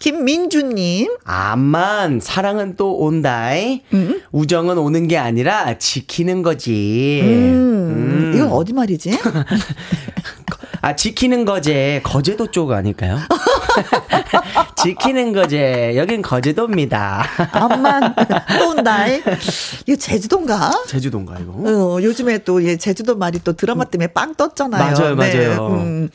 [0.00, 1.14] 김민주님.
[1.24, 3.82] 암만 사랑은 또 온다이.
[3.92, 4.22] 음?
[4.32, 7.20] 우정은 오는 게 아니라 지키는 거지.
[7.22, 8.32] 음, 음.
[8.34, 9.18] 이건 어디 말이지?
[10.82, 12.00] 아, 지키는 거제.
[12.02, 13.18] 거제도 쪽 아닐까요?
[14.82, 15.94] 지키는 거제.
[15.96, 17.24] 여긴 거제도입니다.
[17.52, 18.14] 암만
[18.58, 19.06] 또 온다.
[19.06, 20.70] 이거 제주도인가?
[20.86, 21.52] 제주도인가, 이거?
[21.52, 24.94] 어, 요즘에 또 예, 제주도 말이 또 드라마 때문에 빵 떴잖아요.
[24.94, 25.46] 맞아요, 네.
[25.46, 25.66] 맞아요.
[25.68, 26.08] 음.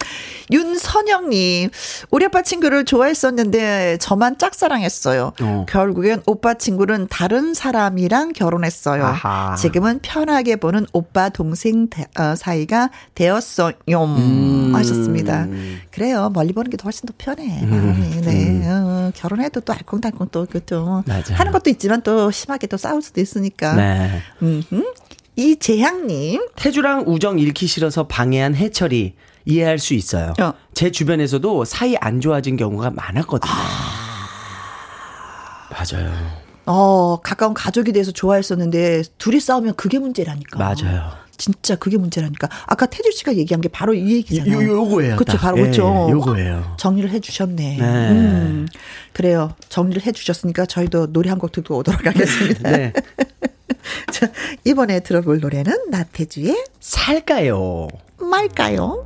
[0.52, 1.70] 윤선영님,
[2.12, 5.34] 우리 아빠 친구를 좋아했었는데 저만 짝사랑했어요.
[5.42, 5.66] 어.
[5.68, 9.06] 결국엔 오빠 친구는 다른 사람이랑 결혼했어요.
[9.06, 9.56] 아하.
[9.56, 11.88] 지금은 편하게 보는 오빠 동생
[12.20, 13.74] 어, 사이가 되었어요.
[13.90, 14.72] 음.
[14.76, 15.48] 하셨습니다.
[15.92, 16.30] 그래요.
[16.34, 17.62] 멀리 보는 게더 훨씬 더 편해.
[17.64, 18.22] 음.
[18.24, 18.55] 네.
[18.62, 18.64] 음.
[18.66, 21.04] 어, 결혼해도 또 알콩달콩 또 그죠.
[21.08, 23.74] 하는 것도 있지만 또 심하게 또 싸울 수도 있으니까.
[23.76, 24.22] 네.
[24.42, 24.64] 음.
[25.36, 26.48] 이재향님.
[26.56, 30.34] 태주랑 우정 잃기 싫어서 방해한 해철이 이해할 수 있어요.
[30.42, 30.54] 어.
[30.74, 33.52] 제 주변에서도 사이 안 좋아진 경우가 많았거든요.
[33.52, 34.28] 아...
[35.70, 36.12] 맞아요.
[36.66, 40.58] 어, 가까운 가족이 돼서 좋아했었는데 둘이 싸우면 그게 문제라니까.
[40.58, 41.12] 맞아요.
[41.38, 42.50] 진짜 그게 문제라니까.
[42.68, 44.56] 아까 태주 씨가 얘기한 게 바로 이 얘기잖아요.
[44.62, 45.16] 요, 요거예요.
[45.18, 45.38] 그렇죠.
[45.38, 46.06] 바로 그렇죠.
[46.08, 46.76] 예, 요거예요.
[46.78, 47.78] 정리를 해 주셨네.
[47.78, 47.82] 네.
[47.82, 48.68] 음,
[49.14, 49.54] 그래요.
[49.70, 52.72] 정리를 해 주셨으니까 저희도 노래 한 곡 듣고 오도록 하겠습니다.
[52.72, 52.94] 네.
[54.12, 54.32] 자,
[54.64, 57.88] 이번에 들어볼 노래는 나태주의 살까요?
[58.20, 59.06] 말까요?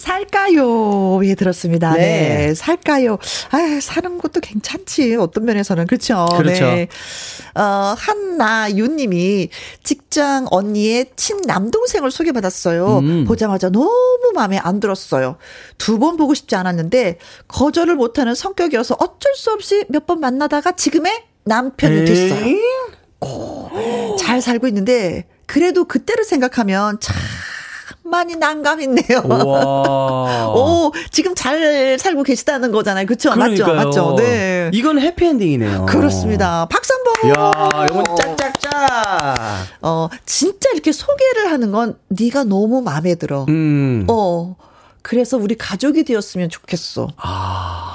[0.00, 1.20] 살까요?
[1.24, 1.92] 예, 들었습니다.
[1.92, 1.98] 네.
[2.48, 2.54] 네.
[2.54, 3.18] 살까요?
[3.50, 5.16] 아, 사는 것도 괜찮지.
[5.16, 5.86] 어떤 면에서는.
[5.86, 6.26] 그렇죠.
[6.36, 6.64] 그렇죠.
[6.64, 6.88] 네.
[7.54, 9.50] 어, 한나윤 님이
[9.84, 12.98] 직장 언니의 친남동생을 소개받았어요.
[13.00, 13.24] 음.
[13.26, 13.90] 보자마자 너무
[14.34, 15.36] 마음에 안 들었어요.
[15.76, 20.72] 두 번 보고 싶지 않았는데 거절을 못 하는 성격이어서 어쩔 수 없이 몇 번 만나다가
[20.72, 21.12] 지금의
[21.44, 22.56] 남편이 됐어요.
[24.18, 27.14] 잘 살고 있는데 그래도 그때를 생각하면 참
[28.10, 29.20] 많이 난감했네요.
[30.54, 33.06] 오, 지금 잘 살고 계시다는 거잖아요.
[33.06, 33.34] 그쵸?
[33.34, 33.72] 맞죠?
[33.74, 34.16] 맞죠?
[34.16, 34.70] 네.
[34.74, 35.86] 이건 해피엔딩이네요.
[35.86, 36.66] 그렇습니다.
[36.70, 37.30] 박수 한 번!
[37.30, 38.70] 야 이건 짝짝짝!
[39.82, 43.46] 어, 진짜 이렇게 소개를 하는 건 네가 너무 마음에 들어.
[43.48, 44.06] 음.
[44.08, 44.56] 어,
[45.02, 47.08] 그래서 우리 가족이 되었으면 좋겠어.
[47.16, 47.89] 아.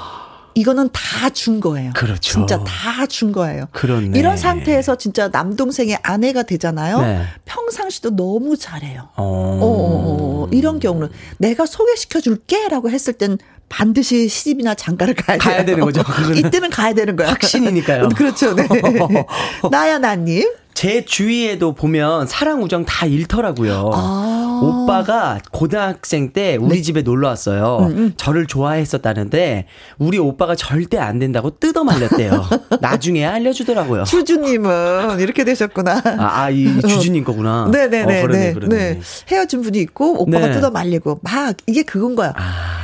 [0.56, 1.92] 이거는 다 준 거예요.
[1.94, 2.20] 그렇죠.
[2.20, 3.66] 진짜 다 준 거예요.
[3.72, 4.18] 그렇네.
[4.18, 7.00] 이런 상태에서 진짜 남동생의 아내가 되잖아요.
[7.02, 7.22] 네.
[7.44, 9.08] 평상시도 너무 잘해요.
[9.16, 9.22] 어.
[9.22, 10.48] 어, 어, 어.
[10.52, 13.38] 이런 경우는 내가 소개시켜 줄게라고 했을 땐
[13.68, 16.02] 반드시 시집이나 장가를 가야, 가야 되는 거죠.
[16.34, 17.28] 이때는 가야 되는 거야.
[17.30, 18.08] 확신이니까요.
[18.16, 18.54] 그렇죠.
[18.54, 18.66] 네.
[19.70, 20.48] 나야 나님.
[20.76, 23.90] 제 주위에도 보면 사랑 우정 다 잃더라고요.
[23.94, 24.60] 아.
[24.62, 26.82] 오빠가 고등학생 때 우리 네.
[26.82, 27.78] 집에 놀러 왔어요.
[27.80, 28.12] 음, 음.
[28.18, 29.66] 저를 좋아했었다는데
[29.96, 32.44] 우리 오빠가 절대 안 된다고 뜯어 말렸대요.
[32.82, 34.04] 나중에 알려주더라고요.
[34.04, 36.02] 주주님은 이렇게 되셨구나.
[36.18, 37.70] 아, 아 이 주주님 거구나.
[37.72, 38.02] 네네네.
[38.20, 38.76] 어, 그러네, 네, 그러네.
[38.76, 39.00] 네.
[39.28, 40.52] 헤어진 분이 있고 오빠가 네.
[40.52, 42.34] 뜯어 말리고 막 이게 그건 거야.
[42.36, 42.76] 아.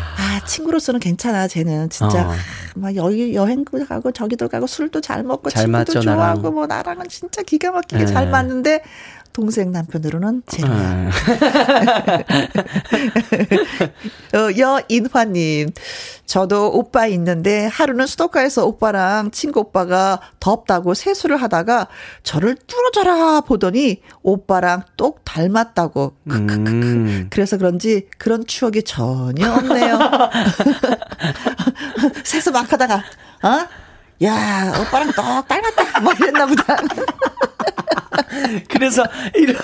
[0.43, 1.91] 아, 친구로서는 괜찮아, 쟤는.
[1.91, 2.29] 진짜.
[2.29, 2.33] 어.
[2.75, 6.55] 막 여기 여행도 가고 저기도 가고 술도 잘 먹고 잘 친구도 맞죠, 좋아하고 나랑.
[6.55, 8.07] 뭐 나랑은 진짜 기가 막히게 네.
[8.07, 8.83] 잘 맞는데
[9.33, 11.11] 동생 남편으로는 제로야.
[14.35, 14.49] 어,
[14.91, 15.71] 여인화님,
[16.27, 21.89] 저도 오빠 있는데 하루는 스토커에서 오빠랑 친구 오빠가 덥다고 세수를 하다가
[22.23, 26.17] 저를 뚫어져라 보더니 오빠랑 똑 닮았다고.
[26.31, 27.29] 음.
[27.31, 29.99] 그래서 그런지 그런 추억이 전혀 없네요.
[32.25, 33.67] 세수 막 하다가, 어?
[34.25, 36.01] 야, 오빠랑 똑 닮았다.
[36.01, 36.77] 막 이랬나 보다.
[38.69, 39.05] 그래서
[39.35, 39.57] 이런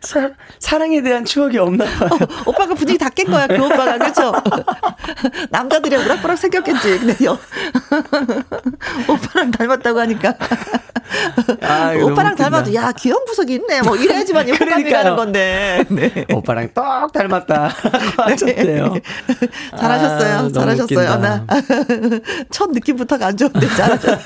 [0.00, 2.08] 사, 사랑에 대한 추억이 없나 봐요.
[2.12, 3.96] 어, 오빠가 분위기 다 깬 거야, 그 오빠가.
[3.98, 4.32] 그렇죠?
[5.50, 6.98] 남자들이 우락부락 생겼겠지.
[6.98, 7.38] 근데 요
[9.08, 10.34] 오빠랑 닮았다고 하니까.
[11.62, 13.82] 아, 오빠랑 닮아도 야, 귀여운 구석이 있네.
[13.82, 15.84] 뭐 이래야지만 호감이 가는 건데.
[15.88, 16.24] 네.
[16.32, 17.70] 오빠랑 똑 닮았다.
[18.16, 18.94] 하셨대요.
[18.94, 19.00] 네.
[19.78, 20.36] 잘하셨어요.
[20.38, 21.16] 아, 잘하셨어요.
[21.18, 21.44] 나
[22.50, 24.18] 첫 느낌부터가 안 좋은데 잘하셨어요.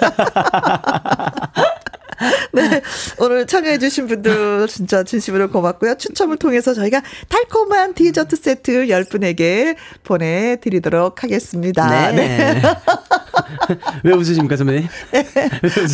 [2.52, 2.82] 네.
[3.18, 5.96] 오늘 참여해주신 분들 진짜 진심으로 고맙고요.
[5.96, 12.10] 추첨을 통해서 저희가 달콤한 디저트 세트 10분에게 보내드리도록 하겠습니다.
[12.10, 12.12] 네.
[12.12, 12.62] 네.
[14.04, 14.88] 왜 웃으십니까, 선배님?
[15.12, 15.26] 네.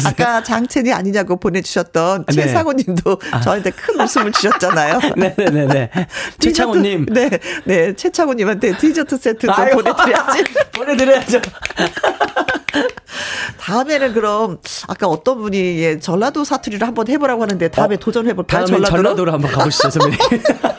[0.07, 2.35] 아까 장첸이 아니냐고 보내주셨던 네.
[2.35, 3.41] 최상호님도 아.
[3.41, 5.01] 저한테 큰 웃음을 주셨잖아요.
[5.17, 5.67] 네네네.
[5.67, 5.91] 네,
[6.39, 7.07] 최창호님.
[7.07, 7.31] 네.
[7.65, 7.95] 네.
[7.95, 10.45] 최창호님한테 디저트 세트도 보내드려야지.
[10.75, 11.41] 보내드려야죠.
[13.61, 14.59] 다음에는 그럼
[14.89, 18.65] 아까 어떤 분이 예, 전라도 사투리를 한번 해보라고 하는데 다음에 어, 도전해볼까요?
[18.65, 19.03] 다음에 전라도로?
[19.03, 20.19] 전라도로 한번 가보시죠, 선배님.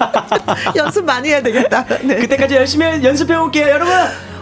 [0.76, 1.86] 연습 많이 해야 되겠다.
[2.04, 2.16] 네.
[2.18, 3.94] 그때까지 열심히 연습해볼게요, 여러분.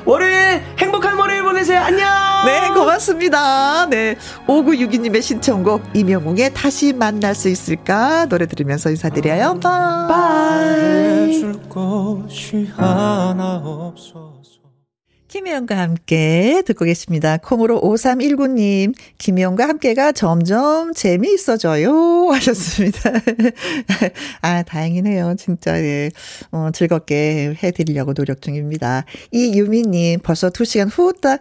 [0.06, 1.80] 월요일 행복한 월요일 보내 보내세요.
[1.80, 2.10] 안녕.
[2.46, 3.86] 네, 고맙습니다.
[3.86, 4.18] 네.
[4.48, 9.60] 5962님의 신청곡 임영웅의 다시 만날 수 있을까 노래 들으면서 인사드려요.
[9.62, 11.40] bye.
[11.40, 14.33] 줄 것이 하나 없어.
[15.34, 17.38] 김혜영과 함께 듣고 계십니다.
[17.38, 22.30] 콩으로 5319님, 김혜영과 함께가 점점 재미있어져요.
[22.30, 23.10] 하셨습니다.
[24.44, 25.34] 아, 다행이네요.
[25.40, 26.12] 진짜, 예.
[26.52, 29.06] 어, 즐겁게 해드리려고 노력 중입니다.
[29.32, 31.40] 이유미님, 벌써 2시간 후딱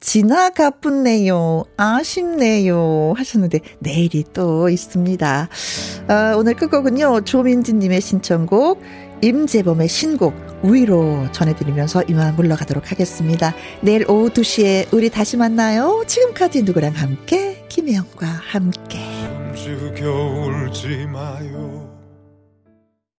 [0.00, 1.64] 지나가 뿐네요.
[1.76, 3.12] 아쉽네요.
[3.14, 5.48] 하셨는데, 내일이 또 있습니다.
[6.08, 8.80] 아, 오늘 끝곡은요, 조민지님의 신청곡,
[9.24, 13.54] 임재범의 신곡 위로 전해드리면서 이만 물러가도록 하겠습니다.
[13.80, 16.04] 내일 오후 2시에 우리 다시 만나요.
[16.06, 18.98] 지금까지 누구랑 함께 김혜영과 함께.